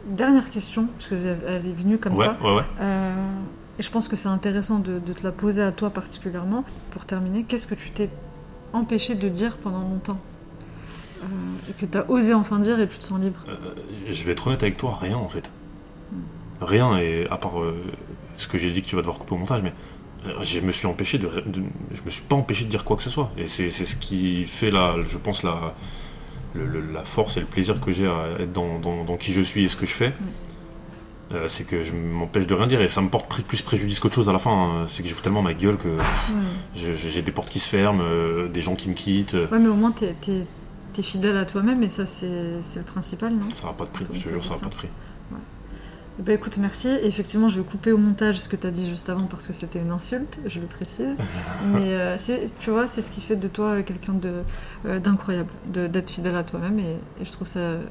[0.06, 2.36] Dernière question, parce qu'elle est venue comme Ouais, ça.
[2.42, 2.62] ouais, ouais.
[2.80, 3.14] Euh,
[3.78, 6.64] et je pense que c'est intéressant de, de te la poser à toi particulièrement.
[6.92, 8.08] Pour terminer, qu'est-ce que tu t'es
[8.72, 10.18] empêché de dire pendant longtemps?
[11.68, 13.54] Et que tu as osé enfin dire et tu te sens libre Euh,
[14.10, 15.50] je vais être honnête avec toi, rien en fait.
[16.60, 17.82] Rien, et à part euh,
[18.36, 19.72] ce que j'ai dit que tu vas devoir couper au montage, mais
[20.26, 21.62] euh, je me suis empêché de, de-
[21.94, 23.30] Je me suis pas empêché de dire quoi que ce soit.
[23.38, 25.74] Et c'est c'est ce qui fait, la, je pense, la,
[26.54, 29.32] le- le- la force et le plaisir que j'ai à être dans, dans- dans qui
[29.32, 30.12] je suis et ce que je fais.
[31.32, 34.00] Euh, c'est que je m'empêche de rien dire et ça me porte pré- plus préjudice
[34.00, 34.50] qu'autre chose à la fin.
[34.50, 34.84] hein.
[34.88, 35.88] C'est que je joue tellement ma gueule que
[36.74, 39.34] j'ai des portes qui se ferment, euh, des gens qui me quittent.
[39.34, 40.14] euh, Ouais, mais au moins, t'es
[40.98, 43.50] es, fidèle à toi-même et ça, c'est le principal, non?
[43.50, 44.88] Ça n'a pas de prix, je te jure, ça n'a pas de prix.
[46.18, 46.88] Ben, écoute, merci.
[47.02, 49.54] Effectivement, je vais couper au montage ce que tu as dit juste avant parce que
[49.54, 51.16] c'était une insulte, je le précise.
[51.72, 52.16] Mais euh,
[52.60, 54.14] tu vois, c'est ce qui fait de toi euh, quelqu'un
[54.84, 56.78] euh, d'incroyable, de- d'être fidèle à toi-même.
[56.78, 57.82] Et, et je trouve ça euh,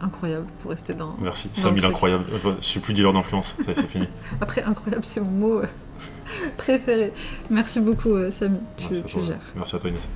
[0.00, 1.14] incroyable pour rester dans.
[1.20, 1.92] Merci, Dans Samy le truc.
[1.92, 2.24] l'incroyable.
[2.32, 4.08] Euh, Je suis plus dealer d'influence, c'est fini.
[4.40, 5.66] Après, incroyable, c'est mon mot euh,
[6.56, 7.12] préféré.
[7.48, 8.58] Merci beaucoup, euh, Samy.
[8.76, 9.38] Tu, Merci tu gères.
[9.54, 10.08] Merci à toi Inès.